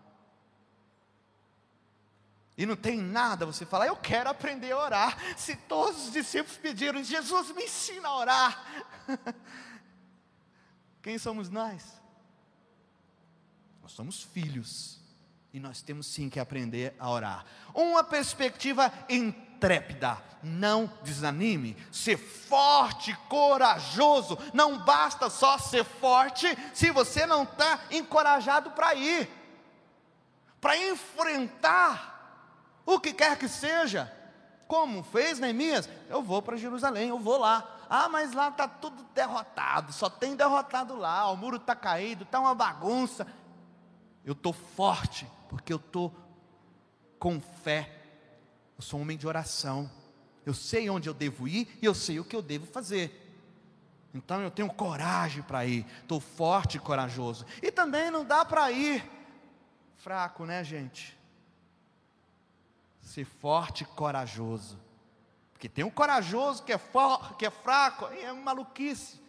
E 2.56 2.64
não 2.64 2.76
tem 2.76 2.98
nada 2.98 3.44
você 3.44 3.66
falar, 3.66 3.86
eu 3.86 3.96
quero 3.96 4.30
aprender 4.30 4.72
a 4.72 4.78
orar. 4.78 5.38
Se 5.38 5.54
todos 5.54 6.06
os 6.06 6.12
discípulos 6.12 6.56
pediram, 6.56 7.02
Jesus 7.02 7.54
me 7.54 7.64
ensina 7.64 8.08
a 8.08 8.16
orar. 8.16 8.86
Quem 11.02 11.18
somos 11.18 11.48
nós? 11.48 12.00
Nós 13.82 13.92
somos 13.92 14.22
filhos. 14.22 14.99
E 15.52 15.58
nós 15.58 15.82
temos 15.82 16.06
sim 16.06 16.28
que 16.28 16.38
aprender 16.38 16.94
a 16.98 17.10
orar. 17.10 17.44
Uma 17.74 18.04
perspectiva 18.04 18.92
intrépida. 19.08 20.16
Não 20.42 20.90
desanime. 21.02 21.76
Ser 21.90 22.16
forte, 22.16 23.14
corajoso. 23.28 24.38
Não 24.54 24.78
basta 24.78 25.28
só 25.28 25.58
ser 25.58 25.84
forte 25.84 26.46
se 26.72 26.90
você 26.90 27.26
não 27.26 27.42
está 27.42 27.80
encorajado 27.90 28.70
para 28.70 28.94
ir. 28.94 29.28
Para 30.60 30.76
enfrentar 30.76 32.10
o 32.86 33.00
que 33.00 33.12
quer 33.12 33.36
que 33.36 33.48
seja. 33.48 34.12
Como 34.66 35.02
fez 35.02 35.40
Neemias? 35.40 35.88
Eu 36.08 36.22
vou 36.22 36.40
para 36.40 36.56
Jerusalém, 36.56 37.08
eu 37.08 37.18
vou 37.18 37.38
lá. 37.38 37.78
Ah, 37.88 38.08
mas 38.08 38.32
lá 38.32 38.50
está 38.50 38.68
tudo 38.68 39.02
derrotado, 39.12 39.92
só 39.92 40.08
tem 40.08 40.36
derrotado 40.36 40.94
lá, 40.94 41.28
o 41.28 41.36
muro 41.36 41.56
está 41.56 41.74
caído, 41.74 42.22
está 42.22 42.38
uma 42.38 42.54
bagunça. 42.54 43.26
Eu 44.24 44.32
estou 44.32 44.52
forte, 44.52 45.26
porque 45.48 45.72
eu 45.72 45.78
estou 45.78 46.14
com 47.18 47.40
fé. 47.40 47.90
Eu 48.76 48.82
sou 48.82 48.98
um 48.98 49.02
homem 49.02 49.16
de 49.16 49.26
oração. 49.26 49.90
Eu 50.44 50.54
sei 50.54 50.88
onde 50.88 51.08
eu 51.08 51.14
devo 51.14 51.46
ir 51.46 51.78
e 51.80 51.84
eu 51.84 51.94
sei 51.94 52.18
o 52.18 52.24
que 52.24 52.34
eu 52.34 52.42
devo 52.42 52.66
fazer. 52.66 53.28
Então 54.12 54.40
eu 54.40 54.50
tenho 54.50 54.68
coragem 54.72 55.42
para 55.42 55.64
ir. 55.64 55.86
Estou 56.02 56.20
forte 56.20 56.76
e 56.76 56.80
corajoso. 56.80 57.46
E 57.62 57.70
também 57.70 58.10
não 58.10 58.24
dá 58.24 58.44
para 58.44 58.70
ir 58.72 59.08
fraco, 59.96 60.44
né, 60.44 60.64
gente? 60.64 61.16
Ser 63.00 63.24
forte 63.24 63.82
e 63.82 63.86
corajoso. 63.86 64.78
Porque 65.52 65.68
tem 65.68 65.84
um 65.84 65.90
corajoso 65.90 66.62
que 66.62 66.72
é, 66.72 66.78
for, 66.78 67.36
que 67.36 67.44
é 67.44 67.50
fraco, 67.50 68.06
é 68.06 68.32
maluquice. 68.32 69.20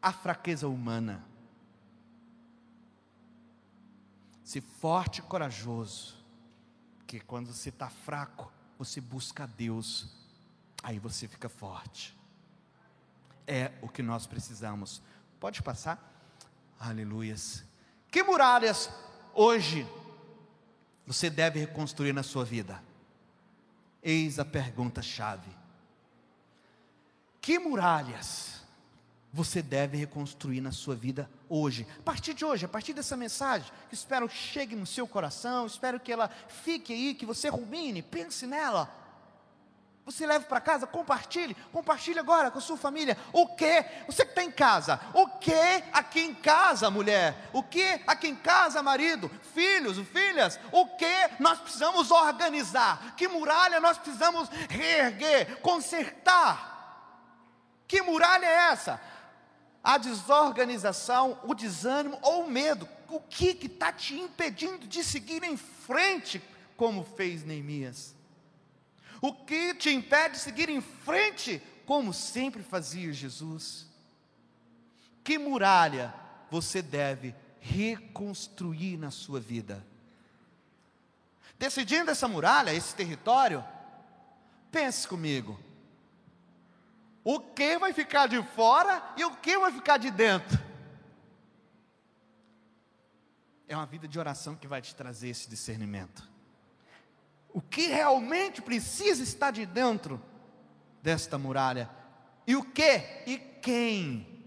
A 0.00 0.12
fraqueza 0.12 0.68
humana. 0.68 1.24
Se 4.42 4.60
forte 4.60 5.18
e 5.18 5.22
corajoso, 5.22 6.16
que 7.06 7.20
quando 7.20 7.52
você 7.52 7.68
está 7.68 7.88
fraco, 7.88 8.50
você 8.78 9.00
busca 9.00 9.44
a 9.44 9.46
Deus, 9.46 10.08
aí 10.82 10.98
você 10.98 11.28
fica 11.28 11.48
forte. 11.48 12.16
É 13.46 13.72
o 13.82 13.88
que 13.88 14.02
nós 14.02 14.26
precisamos. 14.26 15.02
Pode 15.38 15.62
passar? 15.62 15.98
Aleluias. 16.78 17.64
Que 18.10 18.22
muralhas 18.22 18.90
hoje 19.34 19.86
você 21.06 21.28
deve 21.28 21.60
reconstruir 21.60 22.12
na 22.12 22.22
sua 22.22 22.44
vida? 22.44 22.82
Eis 24.02 24.38
a 24.38 24.44
pergunta-chave. 24.44 25.50
Que 27.40 27.58
muralhas 27.58 28.59
você 29.32 29.62
deve 29.62 29.96
reconstruir 29.96 30.60
na 30.60 30.72
sua 30.72 30.94
vida 30.94 31.30
hoje. 31.48 31.86
A 32.00 32.02
partir 32.02 32.34
de 32.34 32.44
hoje, 32.44 32.64
a 32.64 32.68
partir 32.68 32.92
dessa 32.92 33.16
mensagem, 33.16 33.70
que 33.88 33.94
espero 33.94 34.28
que 34.28 34.34
chegue 34.34 34.74
no 34.74 34.86
seu 34.86 35.06
coração, 35.06 35.66
espero 35.66 36.00
que 36.00 36.12
ela 36.12 36.28
fique 36.48 36.92
aí, 36.92 37.14
que 37.14 37.24
você 37.24 37.48
rumine, 37.48 38.02
pense 38.02 38.46
nela. 38.46 39.00
Você 40.04 40.26
leve 40.26 40.46
para 40.46 40.60
casa, 40.60 40.86
compartilhe, 40.88 41.54
compartilhe 41.72 42.18
agora 42.18 42.50
com 42.50 42.58
a 42.58 42.62
sua 42.62 42.76
família. 42.76 43.16
O 43.32 43.46
que? 43.54 43.84
Você 44.06 44.24
que 44.24 44.30
está 44.30 44.42
em 44.42 44.50
casa, 44.50 44.98
o 45.14 45.28
que 45.38 45.52
aqui 45.92 46.20
em 46.20 46.34
casa, 46.34 46.90
mulher? 46.90 47.48
O 47.52 47.62
que 47.62 48.00
aqui 48.06 48.26
em 48.26 48.34
casa, 48.34 48.82
marido? 48.82 49.30
Filhos, 49.54 49.98
filhas? 50.08 50.58
O 50.72 50.86
que 50.96 51.30
nós 51.38 51.60
precisamos 51.60 52.10
organizar? 52.10 53.14
Que 53.14 53.28
muralha 53.28 53.78
nós 53.78 53.98
precisamos 53.98 54.48
reerguer, 54.68 55.60
consertar? 55.60 56.70
Que 57.86 58.02
muralha 58.02 58.46
é 58.46 58.72
essa? 58.72 59.00
A 59.82 59.98
desorganização, 59.98 61.38
o 61.44 61.54
desânimo 61.54 62.18
ou 62.22 62.44
o 62.44 62.50
medo. 62.50 62.88
O 63.08 63.20
que 63.20 63.58
está 63.66 63.92
te 63.92 64.14
impedindo 64.14 64.86
de 64.86 65.02
seguir 65.02 65.42
em 65.42 65.56
frente, 65.56 66.42
como 66.76 67.04
fez 67.04 67.44
Neemias? 67.44 68.14
O 69.20 69.32
que 69.32 69.74
te 69.74 69.90
impede 69.90 70.34
de 70.34 70.40
seguir 70.40 70.68
em 70.68 70.80
frente, 70.80 71.62
como 71.84 72.12
sempre 72.12 72.62
fazia 72.62 73.12
Jesus? 73.12 73.86
Que 75.24 75.38
muralha 75.38 76.14
você 76.50 76.80
deve 76.80 77.34
reconstruir 77.60 78.96
na 78.96 79.10
sua 79.10 79.40
vida? 79.40 79.84
Decidindo 81.58 82.10
essa 82.10 82.26
muralha, 82.26 82.72
esse 82.72 82.94
território, 82.94 83.62
pense 84.70 85.06
comigo 85.06 85.58
o 87.22 87.38
que 87.40 87.78
vai 87.78 87.92
ficar 87.92 88.26
de 88.26 88.42
fora 88.42 89.02
e 89.16 89.24
o 89.24 89.36
que 89.36 89.58
vai 89.58 89.72
ficar 89.72 89.98
de 89.98 90.10
dentro. 90.10 90.58
É 93.68 93.76
uma 93.76 93.86
vida 93.86 94.08
de 94.08 94.18
oração 94.18 94.56
que 94.56 94.66
vai 94.66 94.82
te 94.82 94.94
trazer 94.94 95.28
esse 95.28 95.48
discernimento. 95.48 96.28
O 97.52 97.60
que 97.60 97.86
realmente 97.86 98.62
precisa 98.62 99.22
estar 99.22 99.50
de 99.50 99.66
dentro 99.66 100.20
desta 101.02 101.38
muralha? 101.38 101.88
E 102.46 102.56
o 102.56 102.64
que 102.64 103.22
e 103.26 103.38
quem 103.62 104.44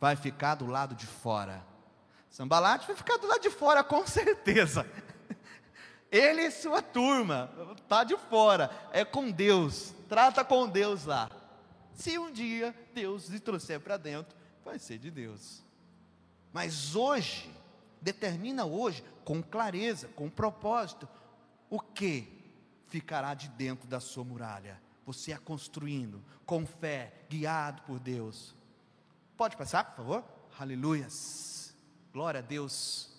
vai 0.00 0.16
ficar 0.16 0.54
do 0.54 0.66
lado 0.66 0.94
de 0.94 1.06
fora? 1.06 1.64
Sambalate 2.30 2.86
vai 2.86 2.96
ficar 2.96 3.16
do 3.16 3.26
lado 3.26 3.40
de 3.40 3.50
fora, 3.50 3.82
com 3.82 4.06
certeza. 4.06 4.86
Ele 6.10 6.42
e 6.42 6.50
sua 6.50 6.82
turma, 6.82 7.50
está 7.76 8.04
de 8.04 8.16
fora, 8.16 8.70
é 8.92 9.04
com 9.04 9.30
Deus, 9.30 9.94
trata 10.08 10.44
com 10.44 10.68
Deus 10.68 11.04
lá. 11.04 11.30
Se 11.92 12.18
um 12.18 12.32
dia 12.32 12.74
Deus 12.94 13.28
lhe 13.28 13.40
trouxer 13.40 13.80
para 13.80 13.96
dentro, 13.96 14.36
vai 14.64 14.78
ser 14.78 14.98
de 14.98 15.10
Deus. 15.10 15.62
Mas 16.52 16.94
hoje, 16.96 17.50
determina 18.00 18.64
hoje, 18.64 19.04
com 19.24 19.42
clareza, 19.42 20.08
com 20.08 20.30
propósito, 20.30 21.08
o 21.68 21.80
que 21.80 22.38
ficará 22.86 23.34
de 23.34 23.48
dentro 23.50 23.86
da 23.88 24.00
sua 24.00 24.24
muralha. 24.24 24.80
Você 25.04 25.32
a 25.32 25.38
construindo, 25.38 26.22
com 26.44 26.66
fé, 26.66 27.12
guiado 27.28 27.82
por 27.82 27.98
Deus. 27.98 28.54
Pode 29.36 29.56
passar, 29.56 29.84
por 29.84 29.96
favor? 29.96 30.24
Aleluias. 30.58 31.74
Glória 32.12 32.40
a 32.40 32.42
Deus. 32.42 33.10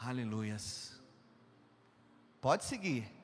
Aleluias. 0.00 0.98
Pode 2.40 2.64
seguir. 2.64 3.15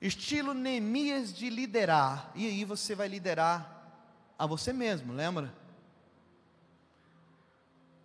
Estilo 0.00 0.54
Neemias 0.54 1.34
de 1.34 1.50
liderar. 1.50 2.30
E 2.34 2.46
aí 2.46 2.64
você 2.64 2.94
vai 2.94 3.08
liderar 3.08 3.76
a 4.38 4.46
você 4.46 4.72
mesmo, 4.72 5.12
lembra? 5.12 5.52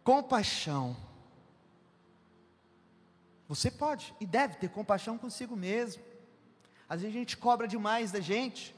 Compaixão. 0.03 0.95
Você 3.47 3.69
pode 3.69 4.13
e 4.19 4.25
deve 4.25 4.55
ter 4.55 4.69
compaixão 4.69 5.17
consigo 5.17 5.55
mesmo. 5.55 6.01
Às 6.89 7.01
vezes 7.01 7.15
a 7.15 7.19
gente 7.19 7.37
cobra 7.37 7.67
demais 7.67 8.11
da 8.11 8.19
gente. 8.19 8.75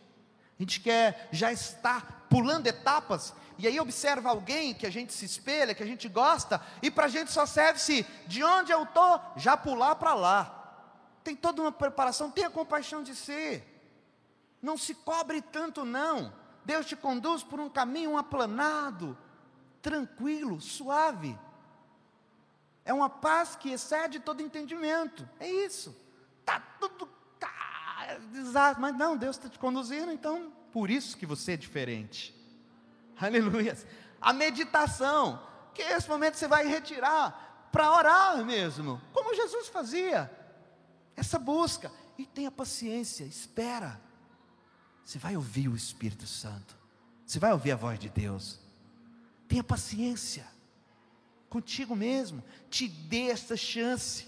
A 0.60 0.63
gente 0.63 0.80
quer 0.80 1.30
já 1.32 1.51
estar 1.51 2.28
pulando 2.30 2.67
etapas 2.67 3.34
e 3.58 3.67
aí 3.67 3.80
observa 3.80 4.30
alguém 4.30 4.73
que 4.73 4.86
a 4.86 4.89
gente 4.89 5.13
se 5.13 5.25
espelha, 5.25 5.73
que 5.73 5.84
a 5.84 5.86
gente 5.86 6.10
gosta, 6.10 6.62
e 6.82 6.91
para 6.91 7.06
a 7.06 7.10
gente 7.10 7.32
só 7.32 7.45
serve 7.45 7.80
se 7.80 8.06
de 8.28 8.43
onde 8.43 8.71
eu 8.71 8.84
estou, 8.84 9.21
já 9.38 9.56
pular 9.56 9.95
para 9.95 10.13
lá. 10.13 10.64
Tem 11.26 11.36
toda 11.36 11.60
uma 11.60 11.72
preparação, 11.72 12.30
tenha 12.30 12.52
compaixão 12.52 13.02
de 13.02 13.16
si. 13.16 13.64
Não 14.62 14.78
se 14.78 14.94
cobre 14.94 15.42
tanto, 15.42 15.84
não. 15.84 16.32
Deus 16.64 16.86
te 16.86 16.96
conduz 16.96 17.42
por 17.42 17.60
um 17.60 17.68
caminho 17.68 18.16
aplanado, 18.16 19.18
tranquilo, 19.82 20.62
suave. 20.62 21.36
É 22.86 22.94
uma 22.94 23.10
paz 23.10 23.56
que 23.56 23.72
excede 23.72 24.20
todo 24.20 24.44
entendimento. 24.44 25.28
É 25.40 25.50
isso. 25.50 25.96
Tá 26.46 26.60
tudo 26.80 27.10
tá 27.40 28.20
desastre, 28.32 28.80
mas 28.80 28.96
não, 28.96 29.18
Deus 29.18 29.36
está 29.36 29.50
te 29.50 29.58
conduzindo, 29.58 30.12
então 30.12 30.54
por 30.72 30.92
isso 30.92 31.18
que 31.18 31.26
você 31.26 31.54
é 31.54 31.58
diferente. 31.58 32.36
Aleluia. 33.20 33.76
A 34.22 34.32
meditação, 34.32 35.42
que 35.74 35.82
esse 35.82 36.08
momento 36.08 36.36
você 36.36 36.48
vai 36.48 36.68
retirar 36.68 37.68
para 37.72 37.92
orar 37.92 38.46
mesmo, 38.46 39.02
como 39.12 39.34
Jesus 39.34 39.70
fazia. 39.70 40.30
Essa 41.15 41.39
busca 41.39 41.91
e 42.17 42.25
tenha 42.25 42.51
paciência, 42.51 43.23
espera. 43.23 43.99
Você 45.04 45.19
vai 45.19 45.36
ouvir 45.36 45.67
o 45.67 45.75
Espírito 45.75 46.25
Santo. 46.28 46.75
Você 47.25 47.39
vai 47.39 47.51
ouvir 47.51 47.71
a 47.71 47.75
voz 47.75 47.99
de 47.99 48.10
Deus. 48.10 48.60
Tenha 49.47 49.63
paciência 49.63 50.45
contigo 51.49 51.95
mesmo. 51.95 52.43
Te 52.69 52.88
dê 52.88 53.30
essa 53.30 53.56
chance. 53.56 54.28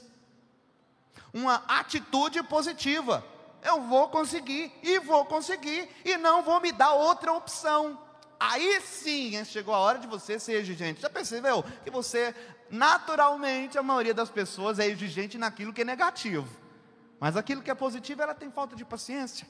Uma 1.34 1.56
atitude 1.68 2.42
positiva. 2.44 3.26
Eu 3.64 3.82
vou 3.82 4.08
conseguir 4.10 4.72
e 4.82 5.00
vou 5.00 5.26
conseguir 5.26 5.90
e 6.06 6.16
não 6.18 6.44
vou 6.44 6.62
me 6.62 6.72
dar 6.72 6.94
outra 6.94 7.34
opção. 7.34 8.00
Aí 8.40 8.82
sim 8.82 9.44
chegou 9.46 9.74
a 9.74 9.80
hora 9.80 10.00
de 10.00 10.08
você 10.08 10.40
ser 10.40 10.54
exigente. 10.54 11.02
Já 11.02 11.10
percebeu 11.10 11.64
que 11.84 11.90
você, 11.90 12.36
naturalmente, 12.70 13.78
a 13.78 13.84
maioria 13.84 14.14
das 14.14 14.30
pessoas 14.30 14.78
é 14.78 14.88
exigente 14.88 15.38
naquilo 15.38 15.74
que 15.74 15.82
é 15.82 15.86
negativo. 15.86 16.48
Mas 17.20 17.36
aquilo 17.36 17.62
que 17.62 17.72
é 17.72 17.76
positivo, 17.76 18.22
ela 18.22 18.34
tem 18.34 18.52
falta 18.52 18.76
de 18.76 18.86
paciência. 18.86 19.48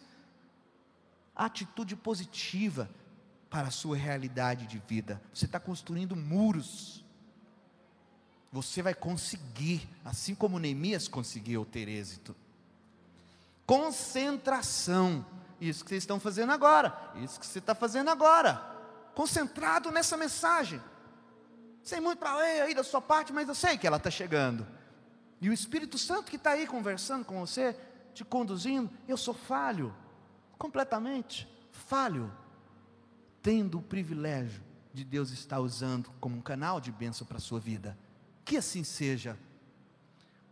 Atitude 1.36 1.96
positiva 1.96 2.90
para 3.50 3.68
a 3.68 3.72
sua 3.72 3.96
realidade 3.96 4.68
de 4.68 4.80
vida. 4.80 5.22
Você 5.34 5.46
está 5.46 5.60
construindo 5.60 6.16
muros. 6.16 7.04
Você 8.52 8.82
vai 8.82 8.94
conseguir, 8.94 9.88
assim 10.04 10.34
como 10.34 10.60
Neemias 10.60 11.08
conseguiu 11.08 11.66
ter 11.66 11.88
êxito. 11.88 12.36
Concentração. 13.66 15.26
Isso 15.60 15.84
que 15.84 15.90
vocês 15.90 16.04
estão 16.04 16.20
fazendo 16.20 16.52
agora. 16.52 16.96
Isso 17.16 17.40
que 17.40 17.46
você 17.46 17.60
está 17.60 17.76
fazendo 17.76 18.10
agora 18.10 18.78
concentrado 19.18 19.90
nessa 19.90 20.16
mensagem. 20.16 20.80
Sem 21.82 22.00
muito 22.00 22.20
para 22.20 22.36
aí 22.36 22.76
da 22.76 22.84
sua 22.84 23.02
parte, 23.02 23.34
mas 23.34 23.48
eu 23.48 23.56
sei 23.56 23.76
que 23.76 23.88
ela 23.88 23.98
está 23.98 24.12
chegando. 24.12 24.68
E 25.40 25.50
o 25.50 25.54
Espírito 25.54 25.98
Santo 25.98 26.30
que 26.30 26.36
está 26.36 26.52
aí 26.52 26.66
conversando 26.66 27.24
com 27.24 27.40
você, 27.40 27.76
te 28.14 28.26
conduzindo, 28.26 28.90
eu 29.08 29.18
sou 29.18 29.34
falho, 29.34 29.96
completamente 30.58 31.48
falho, 31.72 32.32
tendo 33.42 33.78
o 33.78 33.82
privilégio 33.82 34.64
de 34.94 35.04
Deus 35.04 35.30
estar 35.30 35.60
usando 35.60 36.12
como 36.20 36.38
um 36.38 36.42
canal 36.42 36.82
de 36.82 36.92
bênção 36.92 37.26
para 37.26 37.38
a 37.38 37.42
sua 37.42 37.60
vida. 37.60 37.98
Que 38.44 38.58
assim 38.58 38.84
seja. 38.84 39.38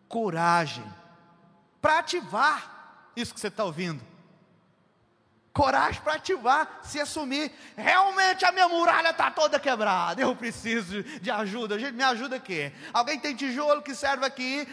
Coragem 0.08 0.86
para 1.82 2.00
ativar 2.00 3.12
isso 3.16 3.34
que 3.34 3.40
você 3.40 3.48
está 3.48 3.64
ouvindo 3.64 4.15
coragem 5.56 6.02
para 6.02 6.16
ativar, 6.16 6.82
se 6.84 7.00
assumir. 7.00 7.50
Realmente 7.78 8.44
a 8.44 8.52
minha 8.52 8.68
muralha 8.68 9.12
está 9.12 9.32
toda 9.32 9.58
quebrada. 9.58 10.22
Eu 10.22 10.36
preciso 10.36 11.02
de 11.02 11.32
ajuda. 11.32 11.80
Gente, 11.80 11.94
me 11.94 12.04
ajuda 12.04 12.36
aqui. 12.36 12.74
Alguém 12.94 13.18
tem 13.18 13.34
tijolo 13.34 13.82
que 13.82 13.96
serve 13.96 14.26
aqui? 14.26 14.68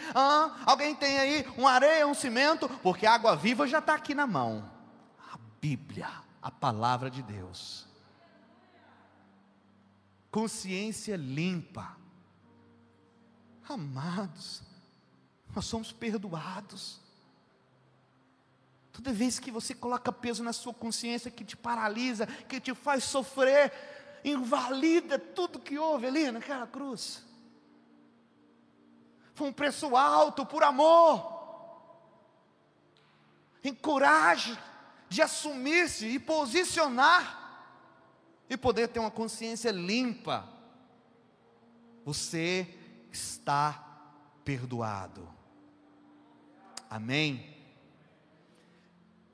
Alguém 0.65 0.93
tem 0.93 1.17
aí 1.17 1.47
uma 1.57 1.71
areia, 1.71 2.05
um 2.05 2.13
cimento? 2.13 2.67
Porque 2.67 3.05
a 3.05 3.13
água 3.13 3.33
viva 3.33 3.65
já 3.65 3.79
está 3.79 3.95
aqui 3.95 4.13
na 4.13 4.27
mão. 4.27 4.69
A 5.31 5.37
Bíblia, 5.61 6.09
a 6.41 6.51
palavra 6.51 7.09
de 7.09 7.23
Deus. 7.23 7.87
Consciência 10.29 11.15
limpa. 11.15 11.95
Amados, 13.69 14.61
nós 15.55 15.63
somos 15.63 15.93
perdoados. 15.93 17.02
Toda 18.93 19.11
vez 19.11 19.39
que 19.39 19.49
você 19.49 19.73
coloca 19.73 20.11
peso 20.11 20.43
na 20.43 20.53
sua 20.53 20.71
consciência 20.71 21.31
que 21.31 21.43
te 21.43 21.57
paralisa, 21.57 22.27
que 22.27 22.61
te 22.61 22.75
faz 22.75 23.03
sofrer, 23.03 23.73
invalida 24.23 25.17
tudo 25.17 25.59
que 25.59 25.79
houve 25.79 26.05
ali 26.05 26.31
naquela 26.31 26.67
cruz. 26.67 27.23
Foi 29.33 29.49
um 29.49 29.53
preço 29.53 29.97
alto 29.97 30.45
por 30.45 30.63
amor. 30.63 31.33
Encoraje 33.63 34.57
de 35.09 35.23
assumir-se 35.23 36.05
e 36.05 36.19
posicionar 36.19 37.41
e 38.47 38.55
poder 38.55 38.89
ter 38.89 38.99
uma 38.99 39.09
consciência 39.09 39.71
limpa. 39.71 40.47
Você 42.05 42.67
está 43.11 43.83
perdoado. 44.45 45.27
Amém. 46.87 47.52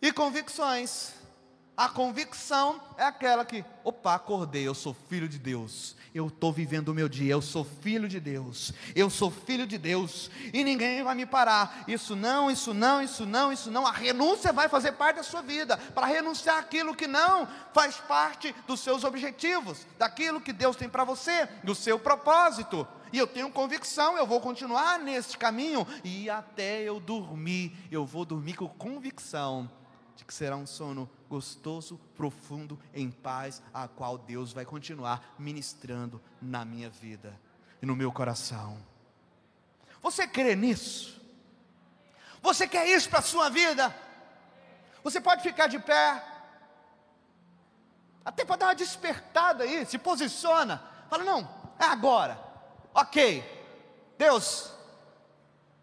E 0.02 0.12
convicções. 0.14 1.20
A 1.80 1.88
convicção 1.88 2.82
é 2.98 3.06
aquela 3.06 3.46
que, 3.46 3.64
opa, 3.86 4.14
acordei, 4.14 4.68
eu 4.68 4.76
sou 4.76 4.94
filho 4.94 5.30
de 5.30 5.40
Deus, 5.40 5.96
eu 6.14 6.28
estou 6.28 6.52
vivendo 6.52 6.90
o 6.90 6.94
meu 6.94 7.08
dia, 7.08 7.32
eu 7.32 7.42
sou 7.42 7.64
filho 7.64 8.06
de 8.10 8.20
Deus, 8.20 8.74
eu 8.94 9.10
sou 9.10 9.32
filho 9.32 9.66
de 9.66 9.78
Deus, 9.78 10.30
e 10.54 10.62
ninguém 10.62 11.02
vai 11.04 11.16
me 11.16 11.26
parar. 11.26 11.86
Isso 11.88 12.18
não, 12.18 12.52
isso 12.52 12.74
não, 12.74 13.02
isso 13.02 13.26
não, 13.26 13.54
isso 13.54 13.72
não. 13.72 13.88
A 13.88 13.94
renúncia 13.94 14.52
vai 14.52 14.68
fazer 14.68 14.92
parte 14.92 15.18
da 15.18 15.24
sua 15.24 15.42
vida, 15.42 15.78
para 15.78 16.06
renunciar 16.06 16.58
aquilo 16.58 16.94
que 16.94 17.08
não 17.08 17.48
faz 17.74 17.96
parte 17.96 18.54
dos 18.68 18.82
seus 18.82 19.06
objetivos, 19.06 19.88
daquilo 19.98 20.42
que 20.42 20.52
Deus 20.52 20.76
tem 20.76 20.90
para 20.90 21.06
você, 21.06 21.46
do 21.64 21.74
seu 21.74 21.98
propósito. 21.98 22.86
E 23.14 23.18
eu 23.18 23.26
tenho 23.26 23.50
convicção, 23.50 24.18
eu 24.18 24.28
vou 24.28 24.42
continuar 24.42 25.00
nesse 25.00 25.38
caminho, 25.38 25.88
e 26.04 26.30
até 26.30 26.82
eu 26.82 27.00
dormir, 27.00 27.74
eu 27.90 28.06
vou 28.06 28.26
dormir 28.26 28.56
com 28.56 28.68
convicção 28.68 29.79
de 30.20 30.26
que 30.26 30.34
será 30.34 30.58
um 30.58 30.68
sono 30.68 31.10
gostoso, 31.30 31.98
profundo, 32.14 32.78
em 32.94 33.10
paz, 33.10 33.64
a 33.74 33.88
qual 33.88 34.18
Deus 34.18 34.52
vai 34.52 34.66
continuar 34.66 35.34
ministrando 35.40 36.22
na 36.42 36.66
minha 36.66 36.90
vida 36.90 37.40
e 37.82 37.86
no 37.86 37.96
meu 37.96 38.12
coração. 38.12 38.78
Você 40.02 40.28
crê 40.28 40.58
nisso? 40.58 41.22
Você 42.42 42.68
quer 42.68 42.86
isso 42.86 43.10
para 43.10 43.20
a 43.20 43.22
sua 43.22 43.50
vida? 43.50 43.96
Você 45.06 45.22
pode 45.22 45.42
ficar 45.42 45.68
de 45.68 45.80
pé, 45.80 46.22
até 48.26 48.44
para 48.44 48.58
dar 48.58 48.66
uma 48.68 48.76
despertada 48.76 49.64
aí, 49.64 49.86
se 49.86 49.98
posiciona, 49.98 50.84
fala: 51.10 51.24
não, 51.24 51.50
é 51.80 51.86
agora, 51.86 52.38
ok, 52.94 53.42
Deus, 54.18 54.70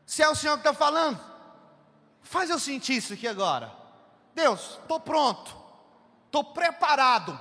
se 0.04 0.22
é 0.22 0.28
o 0.28 0.34
Senhor 0.34 0.58
que 0.58 0.68
está 0.68 0.74
falando, 0.74 1.18
faz 2.20 2.50
eu 2.50 2.58
sentir 2.58 2.98
isso 2.98 3.14
aqui 3.14 3.26
agora. 3.26 3.75
Deus, 4.36 4.78
estou 4.82 5.00
pronto, 5.00 5.56
estou 6.26 6.44
preparado. 6.44 7.40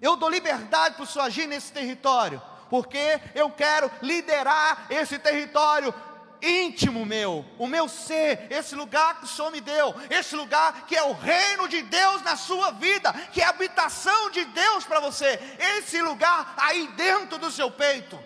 Eu 0.00 0.14
dou 0.14 0.30
liberdade 0.30 0.94
para 0.94 1.02
o 1.02 1.06
Senhor 1.06 1.24
agir 1.24 1.48
nesse 1.48 1.72
território, 1.72 2.40
porque 2.70 3.20
eu 3.34 3.50
quero 3.50 3.90
liderar 4.00 4.86
esse 4.88 5.18
território 5.18 5.92
íntimo 6.40 7.04
meu, 7.04 7.44
o 7.58 7.66
meu 7.66 7.88
ser, 7.88 8.46
esse 8.50 8.76
lugar 8.76 9.18
que 9.18 9.24
o 9.24 9.28
Senhor 9.28 9.50
me 9.50 9.60
deu, 9.60 9.92
esse 10.08 10.36
lugar 10.36 10.86
que 10.86 10.96
é 10.96 11.02
o 11.02 11.12
reino 11.12 11.68
de 11.68 11.82
Deus 11.82 12.22
na 12.22 12.36
sua 12.36 12.70
vida, 12.70 13.12
que 13.32 13.42
é 13.42 13.46
a 13.46 13.50
habitação 13.50 14.30
de 14.30 14.44
Deus 14.44 14.84
para 14.84 15.00
você, 15.00 15.40
esse 15.76 16.00
lugar 16.00 16.54
aí 16.56 16.86
dentro 16.96 17.36
do 17.36 17.50
seu 17.50 17.68
peito. 17.68 18.16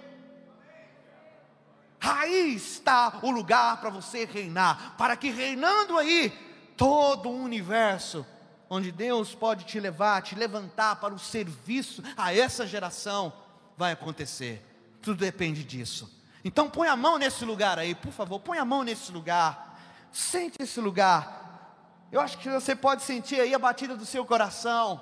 Aí 2.05 2.55
está 2.55 3.19
o 3.23 3.31
lugar 3.31 3.81
para 3.81 3.89
você 3.89 4.27
reinar, 4.27 4.95
para 4.99 5.17
que 5.17 5.31
reinando 5.31 5.97
aí, 5.97 6.31
todo 6.77 7.31
o 7.31 7.43
universo, 7.43 8.27
onde 8.69 8.93
Deus 8.93 9.35
pode 9.35 9.65
te 9.65 9.81
levar, 9.81 10.21
te 10.21 10.35
levantar 10.35 10.97
para 10.97 11.15
o 11.15 11.19
serviço 11.19 12.03
a 12.15 12.35
essa 12.35 12.67
geração, 12.67 13.33
vai 13.77 13.93
acontecer. 13.93 14.63
Tudo 15.01 15.19
depende 15.19 15.65
disso. 15.65 16.13
Então 16.45 16.69
põe 16.69 16.89
a 16.89 16.97
mão 16.97 17.17
nesse 17.17 17.43
lugar 17.45 17.79
aí, 17.79 17.95
por 17.95 18.13
favor, 18.13 18.39
põe 18.39 18.59
a 18.59 18.65
mão 18.67 18.83
nesse 18.83 19.11
lugar. 19.11 19.81
Sente 20.13 20.63
esse 20.63 20.81
lugar. 20.81 22.07
Eu 22.13 22.21
acho 22.21 22.37
que 22.37 22.51
você 22.51 22.77
pode 22.77 23.03
sentir 23.03 23.41
aí 23.41 23.55
a 23.55 23.59
batida 23.59 23.97
do 23.97 24.05
seu 24.05 24.27
coração, 24.27 25.01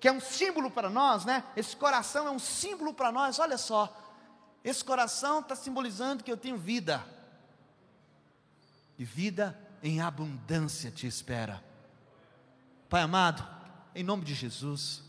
que 0.00 0.08
é 0.08 0.12
um 0.12 0.20
símbolo 0.20 0.70
para 0.70 0.88
nós, 0.88 1.26
né? 1.26 1.44
Esse 1.54 1.76
coração 1.76 2.26
é 2.26 2.30
um 2.30 2.38
símbolo 2.38 2.94
para 2.94 3.12
nós. 3.12 3.38
Olha 3.38 3.58
só, 3.58 3.94
esse 4.64 4.84
coração 4.84 5.40
está 5.40 5.54
simbolizando 5.54 6.24
que 6.24 6.30
eu 6.30 6.36
tenho 6.36 6.56
vida, 6.56 7.04
e 8.98 9.04
vida 9.04 9.58
em 9.82 10.00
abundância 10.00 10.90
te 10.90 11.06
espera. 11.06 11.62
Pai 12.88 13.02
amado, 13.02 13.46
em 13.94 14.02
nome 14.02 14.24
de 14.24 14.34
Jesus, 14.34 15.02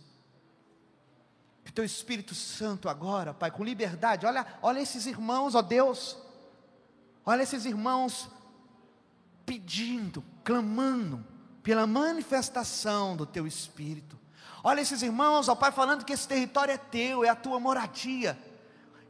que 1.63 1.71
teu 1.71 1.83
Espírito 1.83 2.35
Santo 2.35 2.89
agora, 2.89 3.33
Pai, 3.33 3.51
com 3.51 3.63
liberdade, 3.63 4.25
olha, 4.25 4.45
olha 4.61 4.79
esses 4.79 5.05
irmãos, 5.05 5.55
ó 5.55 5.61
Deus, 5.61 6.17
olha 7.25 7.43
esses 7.43 7.65
irmãos 7.65 8.29
pedindo, 9.45 10.23
clamando 10.43 11.25
pela 11.63 11.87
manifestação 11.87 13.15
do 13.17 13.25
teu 13.25 13.47
Espírito. 13.47 14.17
Olha 14.63 14.81
esses 14.81 15.01
irmãos, 15.01 15.47
ó 15.47 15.55
Pai, 15.55 15.71
falando 15.71 16.03
que 16.03 16.13
esse 16.13 16.27
território 16.27 16.73
é 16.73 16.77
teu, 16.77 17.23
é 17.23 17.29
a 17.29 17.35
tua 17.35 17.59
moradia. 17.59 18.37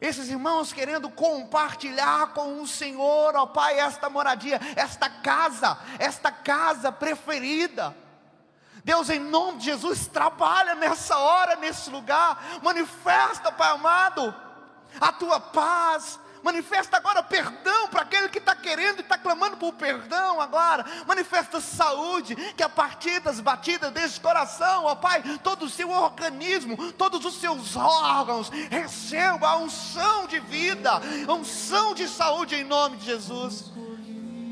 Esses 0.01 0.29
irmãos 0.29 0.71
querendo 0.71 1.09
compartilhar 1.09 2.33
com 2.33 2.61
o 2.61 2.67
Senhor, 2.67 3.35
ó 3.35 3.45
Pai, 3.45 3.79
esta 3.79 4.09
moradia, 4.09 4.59
esta 4.75 5.09
casa, 5.09 5.77
esta 5.97 6.31
casa 6.31 6.91
preferida. 6.91 7.95
Deus, 8.83 9.09
em 9.09 9.19
nome 9.19 9.59
de 9.59 9.65
Jesus, 9.65 10.07
trabalha 10.07 10.73
nessa 10.75 11.17
hora, 11.17 11.57
nesse 11.57 11.89
lugar, 11.89 12.59
manifesta, 12.63 13.51
Pai 13.51 13.71
amado, 13.71 14.33
a 15.01 15.11
tua 15.11 15.39
paz, 15.39 16.17
manifesta 16.43 16.97
agora 16.97 17.21
perdão 17.21 17.87
para 17.89 18.01
aquele 18.01 18.29
que 18.29 18.37
está 18.37 18.55
querendo 18.55 18.99
e 18.99 19.01
está 19.01 19.17
clamando 19.17 19.57
por 19.57 19.73
perdão 19.73 20.39
agora, 20.39 20.85
manifesta 21.07 21.59
saúde, 21.59 22.35
que 22.55 22.63
a 22.63 22.69
partir 22.69 23.19
das 23.19 23.39
batidas 23.39 23.91
desse 23.91 24.19
coração, 24.19 24.85
ó 24.85 24.95
Pai, 24.95 25.21
todo 25.43 25.65
o 25.65 25.69
seu 25.69 25.89
organismo, 25.89 26.91
todos 26.93 27.25
os 27.25 27.35
seus 27.35 27.75
órgãos, 27.75 28.49
receba 28.69 29.49
a 29.49 29.57
unção 29.57 30.27
de 30.27 30.39
vida, 30.39 30.91
a 31.27 31.33
unção 31.33 31.93
de 31.93 32.07
saúde 32.07 32.55
em 32.55 32.63
nome 32.63 32.97
de 32.97 33.05
Jesus. 33.05 33.71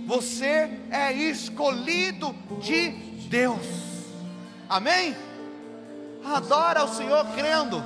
Você 0.05 0.79
é 0.89 1.11
escolhido 1.11 2.33
de 2.61 2.91
Deus. 3.27 3.65
Amém? 4.69 5.15
Adora 6.23 6.81
ao 6.81 6.87
Senhor 6.87 7.25
crendo 7.35 7.83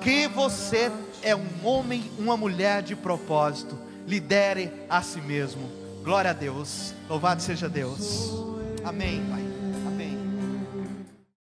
que 0.00 0.28
você 0.28 0.90
é 1.26 1.34
um 1.34 1.66
homem, 1.66 2.08
uma 2.16 2.36
mulher 2.36 2.82
de 2.82 2.94
propósito. 2.94 3.76
Lidere 4.06 4.70
a 4.88 5.02
si 5.02 5.20
mesmo. 5.20 5.68
Glória 6.04 6.30
a 6.30 6.34
Deus. 6.34 6.94
Louvado 7.08 7.42
seja 7.42 7.68
Deus. 7.68 8.30
Amém, 8.84 9.20
Pai. 9.28 9.55